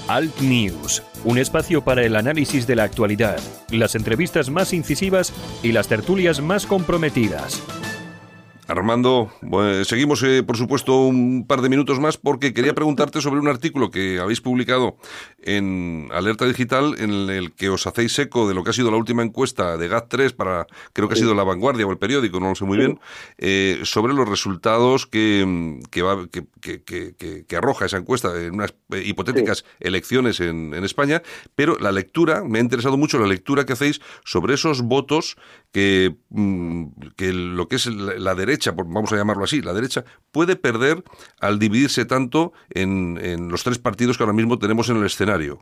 [0.08, 3.40] Alt News, un espacio para el análisis de la actualidad,
[3.70, 5.34] las entrevistas más incisivas
[5.64, 7.64] y las tertulias más comprometidas.
[8.68, 9.32] Armando,
[9.84, 13.92] seguimos eh, por supuesto un par de minutos más porque quería preguntarte sobre un artículo
[13.92, 14.98] que habéis publicado
[15.42, 18.98] en Alerta Digital en el que os hacéis eco de lo que ha sido la
[18.98, 22.50] última encuesta de GAT3 para, creo que ha sido La Vanguardia o el periódico, no
[22.50, 23.00] lo sé muy bien,
[23.38, 30.74] eh, sobre los resultados que, que, arroja esa encuesta en unas eh, hipotéticas elecciones en,
[30.74, 31.22] en España,
[31.56, 35.38] pero la lectura, me ha interesado mucho la lectura que hacéis sobre esos votos
[35.74, 36.86] que, mm,
[37.18, 41.04] que lo que es la derecha vamos a llamarlo así, la derecha, puede perder
[41.42, 45.60] al dividirse tanto en, en los tres partidos que ahora mismo tenemos en el escenario.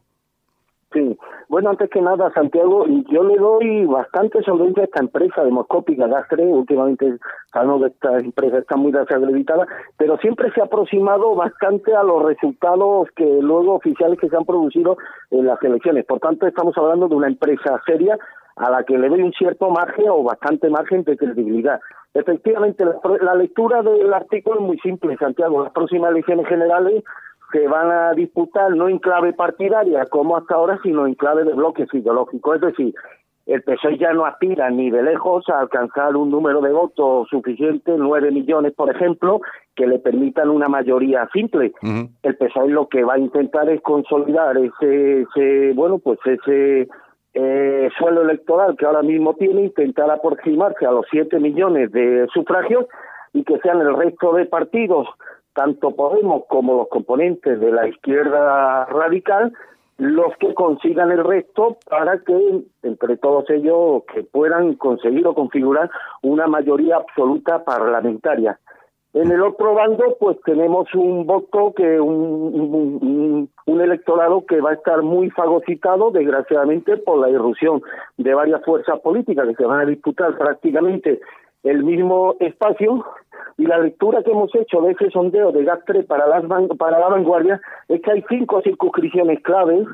[0.94, 6.08] Sí, bueno, antes que nada, Santiago, yo le doy bastante solvencia a esta empresa demoscópica,
[6.08, 7.18] Gastre, últimamente
[7.52, 9.66] sabemos que esta empresa está muy desacreditada,
[9.98, 14.46] pero siempre se ha aproximado bastante a los resultados que luego oficiales que se han
[14.46, 14.98] producido
[15.30, 16.06] en las elecciones.
[16.06, 18.18] Por tanto, estamos hablando de una empresa seria
[18.62, 21.80] a la que le doy un cierto margen o bastante margen de credibilidad.
[22.14, 22.86] Efectivamente,
[23.22, 25.64] la, lectura del artículo es muy simple, Santiago.
[25.64, 27.04] Las próximas elecciones generales
[27.52, 31.54] se van a disputar no en clave partidaria como hasta ahora, sino en clave de
[31.54, 32.56] bloques ideológicos.
[32.56, 32.94] Es decir,
[33.48, 37.94] el PSOE ya no aspira ni de lejos a alcanzar un número de votos suficiente,
[37.98, 39.42] nueve millones, por ejemplo,
[39.76, 41.72] que le permitan una mayoría simple.
[42.22, 46.88] El PSOE lo que va a intentar es consolidar ese, ese bueno, pues ese
[47.34, 52.86] eh, suelo electoral que ahora mismo tiene, intentar aproximarse a los 7 millones de sufragios
[53.34, 55.08] y que sean el resto de partidos,
[55.54, 59.54] tanto Podemos como los componentes de la izquierda radical,
[59.98, 65.92] los que consigan el resto para que entre todos ellos que puedan conseguir o configurar
[66.24, 68.60] una mayoría absoluta parlamentaria.
[69.14, 74.76] En el otro bando, pues tenemos un voto que un, un, electorado que va a
[74.76, 77.82] estar muy fagocitado, desgraciadamente, por la irrupción
[78.18, 81.20] de varias fuerzas políticas que se van a disputar prácticamente
[81.64, 83.04] el mismo espacio.
[83.58, 86.44] Y la lectura que hemos hecho de ese sondeo de GAT3 para, las
[86.78, 89.88] para la vanguardia es que hay cinco circunscripciones claves: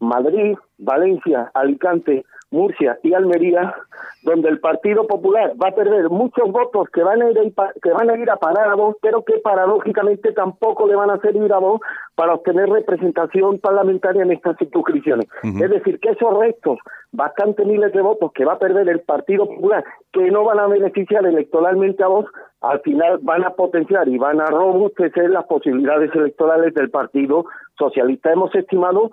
[0.00, 3.74] Madrid, Valencia, Alicante, Murcia y Almería,
[4.22, 7.90] donde el Partido Popular va a perder muchos votos que van a ir a, que
[7.90, 11.52] van a ir a parar a vos, pero que paradójicamente tampoco le van a servir
[11.52, 11.80] a vos
[12.14, 15.26] para obtener representación parlamentaria en estas circunscripciones.
[15.42, 16.78] Es decir, que esos restos,
[17.10, 20.66] bastantes miles de votos que va a perder el Partido Popular, que no van a
[20.66, 22.26] beneficiar electoralmente a vos,
[22.62, 27.44] al final van a potenciar y van a robustecer las posibilidades electorales del Partido
[27.76, 28.32] Socialista.
[28.32, 29.10] Hemos estimado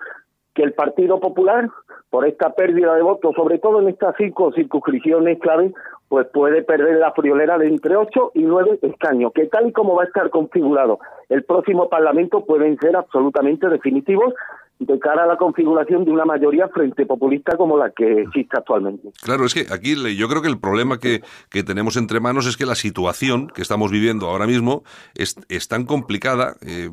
[0.54, 1.70] que el Partido Popular,
[2.10, 5.74] por esta pérdida de votos, sobre todo en estas cinco circunscripciones clave,
[6.08, 9.96] pues puede perder la friolera de entre ocho y nueve escaños, que tal y como
[9.96, 14.34] va a estar configurado el próximo Parlamento pueden ser absolutamente definitivos
[14.80, 19.10] de cara a la configuración de una mayoría frente populista como la que existe actualmente.
[19.22, 22.56] Claro, es que aquí yo creo que el problema que, que tenemos entre manos es
[22.56, 24.84] que la situación que estamos viviendo ahora mismo
[25.16, 26.90] es, es tan complicada eh,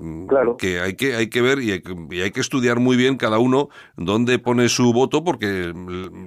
[0.59, 4.41] que hay que hay que ver y hay, que estudiar muy bien cada uno dónde
[4.41, 5.73] pone su voto porque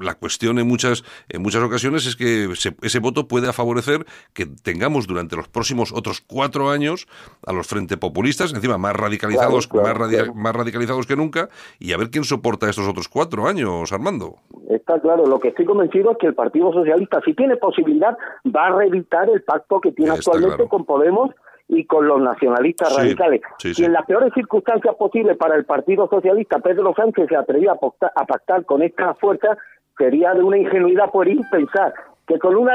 [0.01, 2.49] la cuestión en muchas en muchas ocasiones es que
[2.81, 7.07] ese voto puede favorecer que tengamos durante los próximos otros cuatro años
[7.45, 11.48] a los frente populistas encima más radicalizados más, más radicalizados que nunca
[11.79, 14.35] Y a ver quién soporta estos otros cuatro años, Armando.
[14.69, 18.67] Está claro, lo que estoy convencido es que el Partido Socialista, si tiene posibilidad, va
[18.67, 21.31] a reeditar el pacto que tiene actualmente con Podemos
[21.69, 23.41] y con los nacionalistas radicales.
[23.63, 28.25] y en las peores circunstancias posibles para el Partido Socialista, Pedro Sánchez se atrevió a,
[28.25, 29.55] pactar con esta fuerza,
[29.97, 31.93] sería de una ingenuidad pueril pensar
[32.27, 32.73] que con una,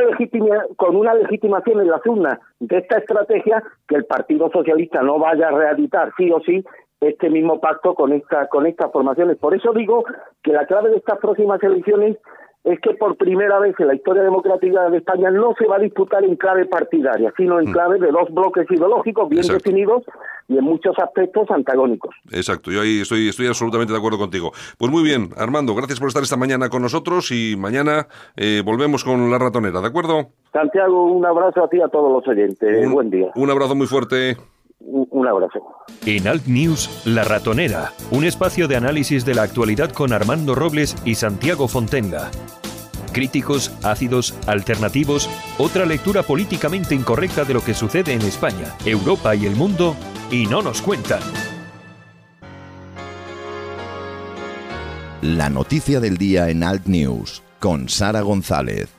[0.77, 5.49] con una legitimación en las urnas de esta estrategia, que el Partido Socialista no vaya
[5.49, 6.65] a reeditar sí o sí
[7.09, 9.37] este mismo pacto con, esta, con estas formaciones.
[9.39, 10.05] Por eso digo
[10.43, 12.17] que la clave de estas próximas elecciones
[12.65, 15.81] es que por primera vez en la historia democrática de España no se va a
[15.81, 17.73] disputar en clave partidaria, sino en mm.
[17.73, 20.03] clave de dos bloques ideológicos bien definidos
[20.49, 22.15] y en muchos aspectos antagónicos.
[22.33, 24.53] Exacto, yo ahí estoy, estoy absolutamente de acuerdo contigo.
[24.79, 29.05] Pues muy bien, Armando, gracias por estar esta mañana con nosotros y mañana eh, volvemos
[29.05, 30.29] con la ratonera, ¿de acuerdo?
[30.51, 32.91] Santiago, un abrazo a ti y a todos los oyentes.
[32.91, 33.31] Buen día.
[33.35, 34.37] Un abrazo muy fuerte.
[34.87, 35.61] Un abrazo.
[36.05, 40.95] En Alt News, La Ratonera, un espacio de análisis de la actualidad con Armando Robles
[41.05, 42.31] y Santiago Fontenga.
[43.13, 49.47] Críticos, ácidos, alternativos, otra lectura políticamente incorrecta de lo que sucede en España, Europa y
[49.47, 49.97] el mundo,
[50.31, 51.21] y no nos cuentan.
[55.23, 58.91] La noticia del día en Alt News, con Sara González.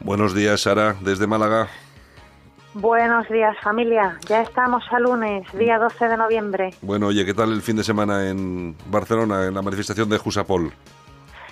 [0.00, 1.68] Buenos días, Sara, desde Málaga.
[2.74, 6.70] Buenos días familia, ya estamos a lunes, día 12 de noviembre.
[6.82, 10.72] Bueno, oye, ¿qué tal el fin de semana en Barcelona, en la manifestación de Jusapol?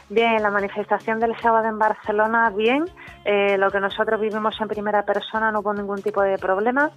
[0.08, 2.86] Bien, la manifestación del sábado en Barcelona, bien.
[3.24, 6.90] Eh, lo que nosotros vivimos en primera persona no hubo ningún tipo de problema.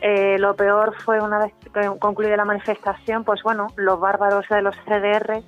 [0.00, 1.52] Eh, lo peor fue una vez
[2.00, 5.42] concluida la manifestación, pues bueno, los bárbaros de los CDR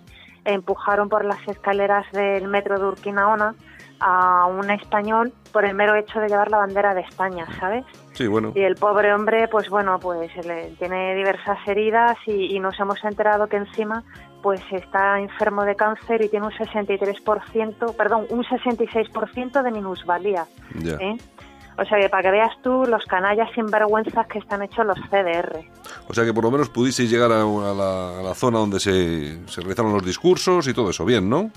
[0.44, 3.54] empujaron por las escaleras del metro de Urquinaona
[4.00, 7.84] a un español por el mero hecho de llevar la bandera de España, ¿sabes?
[8.12, 8.52] Sí, bueno.
[8.54, 10.30] Y el pobre hombre, pues bueno, pues
[10.78, 14.04] tiene diversas heridas y, nos hemos enterado que encima
[14.42, 20.46] pues está enfermo de cáncer y tiene un 63%, perdón, un 66% de minusvalía.
[20.84, 21.16] ¿eh?
[21.76, 25.64] O sea que para que veas tú los canallas sinvergüenzas que están hechos los CDR.
[26.08, 29.92] O sea que por lo menos pudisteis llegar a, la, zona donde se, se realizaron
[29.92, 31.50] los discursos y todo eso, bien, ¿no?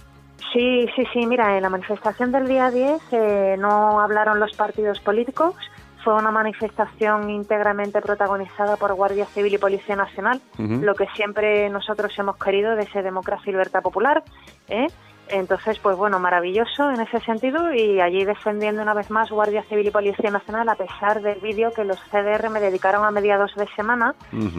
[0.53, 1.25] Sí, sí, sí.
[1.25, 5.55] Mira, en la manifestación del día 10 eh, no hablaron los partidos políticos.
[6.03, 12.11] Fue una manifestación íntegramente protagonizada por Guardia Civil y Policía Nacional, lo que siempre nosotros
[12.17, 14.23] hemos querido de ese democracia y libertad popular.
[14.67, 14.87] ¿eh?
[15.27, 19.87] Entonces, pues bueno, maravilloso en ese sentido y allí defendiendo una vez más Guardia Civil
[19.87, 23.67] y Policía Nacional a pesar del vídeo que los CDR me dedicaron a mediados de
[23.75, 24.15] semana,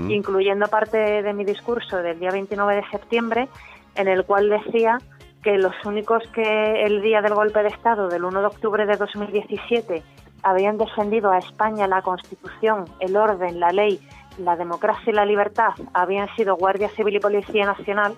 [0.08, 3.48] incluyendo parte de mi discurso del día 29 de septiembre,
[3.96, 4.98] en el cual decía
[5.42, 8.96] que los únicos que el día del golpe de Estado del 1 de octubre de
[8.96, 10.02] 2017
[10.42, 14.00] habían defendido a España la Constitución, el orden, la ley,
[14.38, 18.14] la democracia y la libertad habían sido Guardia Civil y Policía Nacional,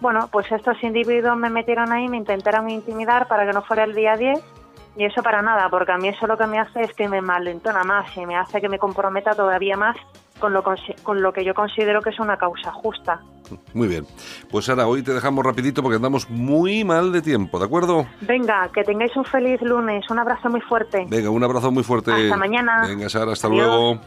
[0.00, 3.94] bueno, pues estos individuos me metieron ahí, me intentaron intimidar para que no fuera el
[3.94, 4.38] día 10
[4.96, 7.20] y eso para nada, porque a mí eso lo que me hace es que me
[7.20, 9.96] malentona más y me hace que me comprometa todavía más
[10.38, 10.62] con lo,
[11.02, 13.20] con lo que yo considero que es una causa justa.
[13.74, 14.06] Muy bien.
[14.50, 18.06] Pues Sara, hoy te dejamos rapidito porque andamos muy mal de tiempo, ¿de acuerdo?
[18.22, 20.04] Venga, que tengáis un feliz lunes.
[20.10, 21.06] Un abrazo muy fuerte.
[21.08, 22.12] Venga, un abrazo muy fuerte.
[22.12, 22.86] Hasta mañana.
[22.86, 24.00] Venga, Sara, hasta luego.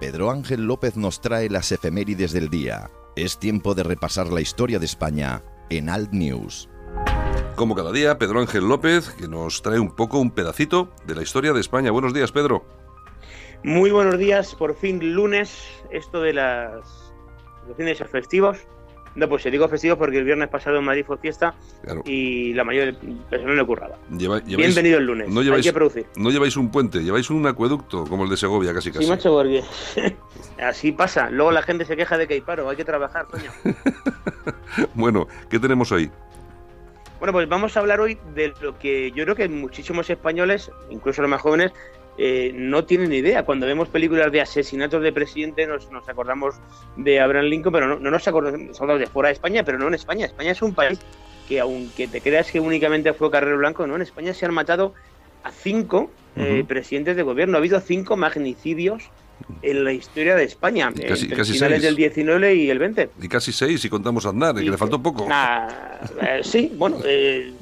[0.00, 2.88] Pedro Ángel López nos trae las efemérides del día.
[3.16, 6.68] Es tiempo de repasar la historia de España en Alt News.
[7.58, 11.22] Como cada día, Pedro Ángel López, que nos trae un poco, un pedacito de la
[11.22, 11.90] historia de España.
[11.90, 12.64] Buenos días, Pedro.
[13.64, 15.58] Muy buenos días, por fin lunes,
[15.90, 17.12] esto de las
[17.66, 18.58] los fines festivos.
[19.16, 21.56] No, pues se digo festivos porque el viernes pasado en Madrid fue fiesta
[22.04, 23.98] y la mayoría de personas no curraba.
[24.08, 26.06] Bienvenido el lunes, no lleváis, hay que producir.
[26.14, 29.02] No lleváis un puente, lleváis un acueducto como el de Segovia, casi casi.
[29.02, 29.64] Sí, macho, porque
[30.62, 31.28] así pasa.
[31.28, 33.50] Luego la gente se queja de que hay paro, hay que trabajar, coño.
[34.94, 36.08] bueno, ¿qué tenemos hoy?
[37.18, 41.20] Bueno, pues vamos a hablar hoy de lo que yo creo que muchísimos españoles, incluso
[41.20, 41.72] los más jóvenes,
[42.16, 43.44] eh, no tienen idea.
[43.44, 46.56] Cuando vemos películas de asesinatos de presidente nos, acordamos
[46.96, 50.26] de Abraham Lincoln, pero no, nos acordamos de fuera de España, pero no en España.
[50.26, 51.00] España es un país
[51.48, 54.94] que aunque te creas que únicamente fue Carrero Blanco, no, en España se han matado
[55.42, 57.56] a cinco eh, presidentes de gobierno.
[57.56, 59.10] Ha habido cinco magnicidios
[59.62, 60.92] en la historia de España.
[61.06, 63.10] Casi, casi finales del 19 y el 20.
[63.22, 65.28] Y casi seis si contamos a Aznar, y que le faltó poco.
[66.20, 67.52] Eh, sí, bueno, eh,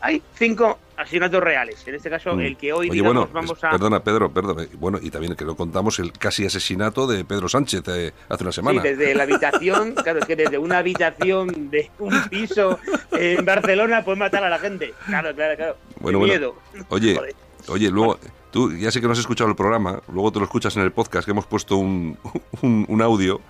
[0.00, 1.86] hay cinco asesinatos reales.
[1.86, 2.40] En este caso, mm.
[2.40, 3.70] el que hoy digamos, vamos a.
[3.70, 4.66] Perdona, Pedro, perdona.
[4.74, 8.52] Bueno, y también que lo contamos el casi asesinato de Pedro Sánchez eh, hace una
[8.52, 8.82] semana.
[8.82, 12.78] Sí, desde la habitación, claro, es que desde una habitación de un piso
[13.12, 14.94] en Barcelona puede matar a la gente.
[15.06, 15.76] Claro, claro, claro.
[16.00, 16.54] Bueno, bueno.
[16.88, 17.18] Oye,
[17.68, 18.18] Oye, luego,
[18.50, 20.92] tú ya sé que no has escuchado el programa, luego te lo escuchas en el
[20.92, 22.16] podcast, que hemos puesto un,
[22.62, 23.40] un, audio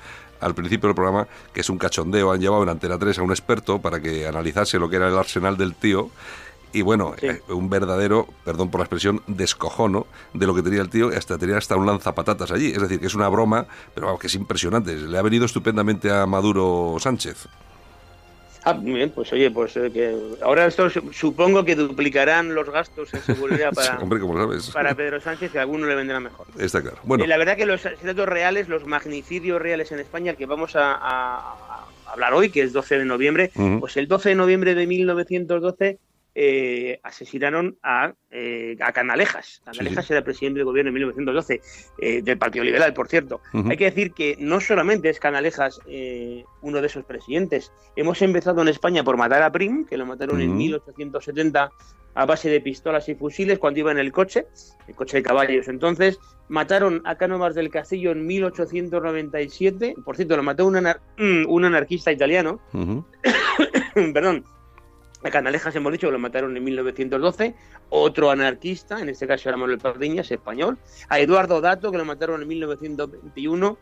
[0.40, 2.32] al principio del programa, que es un cachondeo.
[2.32, 5.18] Han llevado en Antena 3 a un experto para que analizase lo que era el
[5.18, 6.10] arsenal del tío.
[6.72, 10.90] Y bueno, eh, un verdadero, perdón por la expresión, descojono de lo que tenía el
[10.90, 12.72] tío, hasta tenía hasta un lanzapatatas allí.
[12.72, 14.94] Es decir, que es una broma, pero vamos, que es impresionante.
[14.94, 17.48] Le ha venido estupendamente a Maduro Sánchez.
[18.68, 20.12] Ah, bien, pues oye, pues eh, que
[20.42, 23.96] ahora esto supongo que duplicarán los gastos en seguridad para,
[24.72, 26.48] para Pedro Sánchez y a alguno le vendrá mejor.
[26.58, 26.96] Está claro.
[27.04, 27.22] Bueno.
[27.22, 31.84] Eh, la verdad que los asesinatos reales, los magnicidios reales en España, que vamos a,
[32.06, 35.98] hablar hoy, que es 12 de noviembre, pues el 12 de noviembre de 1912
[36.38, 39.62] eh, asesinaron a, eh, a Canalejas.
[39.64, 41.62] Canalejas era presidente del gobierno en 1912,
[41.98, 43.40] eh, del Partido Liberal, por cierto.
[43.54, 45.80] Hay que decir que no solamente es Canalejas
[46.60, 47.72] uno de esos presidentes.
[47.96, 51.70] Hemos empezado en España por matar a Prim, que lo mataron en 1870
[52.14, 54.46] a base de pistolas y fusiles cuando iba en el coche,
[54.88, 55.68] el coche de caballos.
[55.68, 56.18] Entonces,
[56.48, 59.94] mataron a Cánovas del Castillo en 1897.
[60.04, 60.76] Por cierto, lo mató un,
[61.48, 62.60] un anarquista italiano.
[63.94, 64.44] Perdón,
[65.22, 67.54] a Canalejas hemos dicho que lo mataron en 1912,
[67.90, 72.42] otro anarquista, en este caso era Manuel Pardiñas, español, a Eduardo Dato, que lo mataron
[72.42, 73.78] en 1921,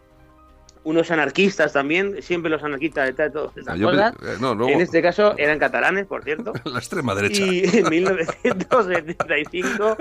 [0.84, 4.14] unos anarquistas también, siempre los anarquistas detrás de todas estas cosas.
[4.22, 6.52] Eh, en este caso eran catalanes, por cierto.
[6.64, 7.44] La extrema derecha.
[7.44, 9.96] Y en 1975,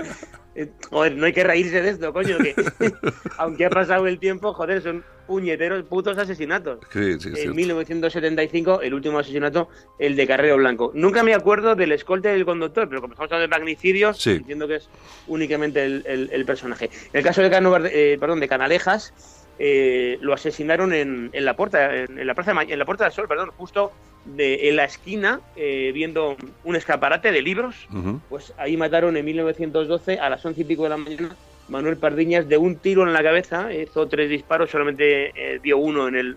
[0.56, 2.54] eh, joder, no hay que reírse de esto, coño, que
[3.38, 6.80] aunque ha pasado el tiempo, joder, son puñeteros, putos asesinatos.
[6.92, 10.92] Sí, sí, en 1975, el último asesinato, el de Carrero Blanco.
[10.94, 14.76] Nunca me acuerdo del escolte del conductor, pero como estamos hablando de magnicidios, entiendo que
[14.76, 14.90] es
[15.26, 16.90] únicamente el, personaje.
[17.12, 19.14] En el caso de, Cano, eh, perdón, de Canalejas,
[19.58, 23.50] eh, lo asesinaron en, la puerta, en, la plaza en la puerta del Sol, perdón,
[23.56, 23.92] justo
[24.24, 27.86] de, en la esquina, eh, viendo un escaparate de libros.
[28.28, 31.36] Pues ahí mataron en 1912 a las once y pico de la mañana
[31.68, 36.08] Manuel Pardiñas de un tiro en la cabeza, hizo tres disparos, solamente eh, dio uno
[36.08, 36.36] en el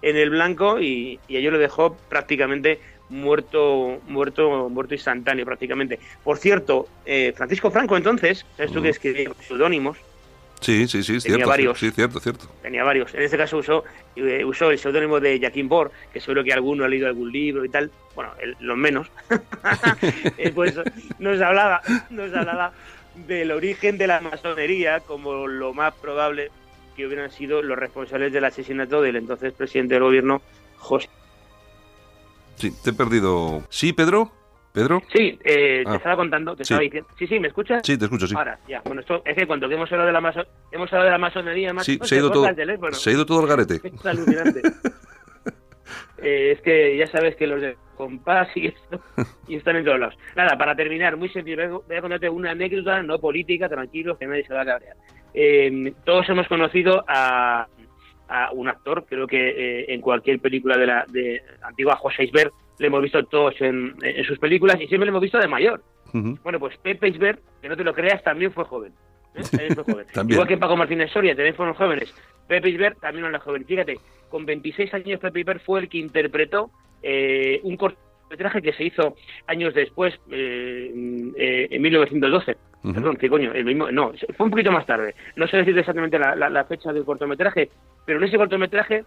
[0.00, 5.98] en el blanco y, y ello lo dejó prácticamente muerto, muerto, muerto instantáneo prácticamente.
[6.22, 6.86] Por cierto,
[7.34, 9.98] Francisco Franco entonces, ¿sabes tú que escribía seudónimos?
[10.60, 11.78] Sí, sí, sí, Tenía varios.
[11.78, 12.46] Sí, cierto, cierto.
[12.62, 13.14] Tenía varios.
[13.14, 13.84] En este caso usó,
[14.16, 17.64] eh, usó el seudónimo de Jaquín Bor, que seguro que alguno ha leído algún libro
[17.64, 17.90] y tal.
[18.14, 19.10] Bueno, los menos.
[20.36, 20.74] Eh, pues
[21.18, 21.80] nos hablaba,
[22.10, 22.72] nos hablaba
[23.26, 26.50] del origen de la masonería como lo más probable
[26.96, 30.42] que hubieran sido los responsables del asesinato del entonces presidente del gobierno,
[30.76, 31.08] José.
[32.56, 33.62] Sí, te he perdido.
[33.68, 34.32] ¿Sí, Pedro?
[34.78, 35.02] ¿Pedro?
[35.12, 35.96] Sí, eh, te ah.
[35.96, 37.08] estaba contando, te estaba diciendo.
[37.18, 37.82] Sí, sí, ¿me escuchas?
[37.84, 38.34] Sí, te escucho, sí.
[38.36, 38.80] Ahora, ya.
[38.84, 41.72] Bueno, esto es que cuando hemos hablado de la, maso hemos hablado de la masonería...
[41.72, 42.46] Más, sí, se ha, ido todo,
[42.92, 43.80] se ha ido todo al garete.
[43.92, 44.62] Es alucinante.
[46.18, 49.00] eh, es que ya sabes que los de compás y esto
[49.48, 50.16] y están en todos lados.
[50.36, 54.46] Nada, para terminar, muy sencillo, voy a contarte una anécdota, no política, tranquilo, que nadie
[54.46, 54.96] se va a cabrear.
[55.34, 57.66] Eh, todos hemos conocido a,
[58.28, 62.52] a un actor, creo que eh, en cualquier película de la de antigua José Isbert
[62.78, 63.94] le hemos visto todos en,
[64.26, 65.82] sus películas y siempre le hemos visto de mayor.
[66.12, 68.92] Bueno, pues Pepe Isbert, que no te lo creas, también fue joven.
[69.34, 69.42] ¿eh?
[69.50, 70.06] También fue joven.
[70.28, 72.14] Igual que Paco Martínez Soria, también fueron jóvenes.
[72.46, 73.64] Pepe Isbert también era joven.
[73.66, 73.98] Fíjate,
[74.30, 76.70] con 26 años Pepe Isbert fue el que interpretó
[77.02, 79.16] eh, un cortometraje que se hizo
[79.46, 80.90] años después, eh,
[81.70, 82.56] en 1912.
[82.82, 83.52] Perdón, ¿qué coño?
[83.52, 85.14] El mismo, no, fue un poquito más tarde.
[85.36, 87.68] No sé decir exactamente la, la fecha del cortometraje,
[88.06, 89.04] pero en ese cortometraje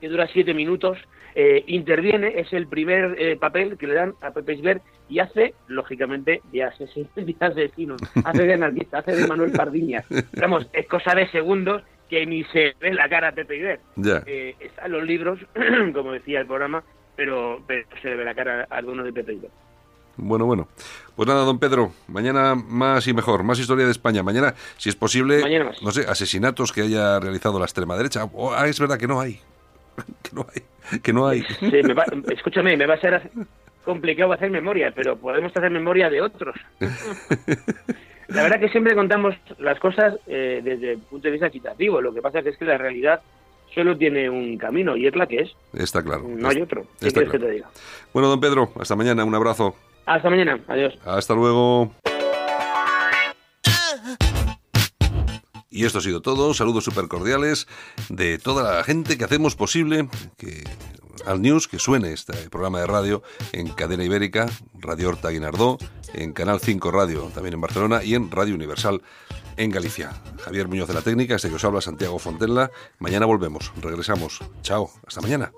[0.00, 0.98] que dura siete minutos,
[1.34, 5.54] eh, interviene, es el primer eh, papel que le dan a Pepe Isbert y hace,
[5.68, 10.04] lógicamente, de asesino, de asesino, hace de anarquista, hace de Manuel Pardiña.
[10.40, 13.82] Vamos, es cosa de segundos que ni se ve la cara a Pepe Isbert.
[14.26, 15.38] Eh, están los libros,
[15.94, 16.82] como decía el programa,
[17.14, 17.62] pero,
[18.02, 19.52] se le ve la cara a alguno de Pepe Isbert.
[20.16, 20.68] Bueno, bueno.
[21.14, 24.22] Pues nada, don Pedro, mañana más y mejor, más historia de España.
[24.22, 25.42] Mañana, si es posible,
[25.82, 28.28] no sé, asesinatos que haya realizado la extrema derecha.
[28.54, 29.40] ah, es verdad que no hay.
[30.22, 31.00] que no hay.
[31.00, 31.44] Que no hay.
[32.30, 33.30] escúchame, me va a ser
[33.84, 36.54] complicado hacer memoria, pero podemos hacer memoria de otros.
[38.28, 42.00] la verdad que siempre contamos las cosas eh, desde el punto de vista equitativo.
[42.00, 43.20] Lo que pasa es que la realidad
[43.74, 45.56] solo tiene un camino y es la que es.
[45.72, 46.24] Está claro.
[46.28, 46.86] No hay otro.
[47.00, 47.68] ¿Qué quieres que te diga?
[48.12, 49.24] Bueno, don Pedro, hasta mañana.
[49.24, 49.74] Un abrazo.
[50.06, 50.58] Hasta mañana.
[50.68, 50.98] Adiós.
[51.04, 51.92] Hasta luego.
[55.70, 56.52] Y esto ha sido todo.
[56.52, 57.68] Saludos súper cordiales
[58.08, 60.64] de toda la gente que hacemos posible que
[61.26, 65.78] al News que suene este programa de radio en Cadena Ibérica, Radio Horta Guinardó,
[66.14, 69.02] en Canal 5 Radio también en Barcelona y en Radio Universal
[69.56, 70.12] en Galicia.
[70.44, 72.70] Javier Muñoz de la Técnica, este que os habla Santiago Fontella.
[72.98, 74.40] Mañana volvemos, regresamos.
[74.62, 75.52] Chao, hasta mañana.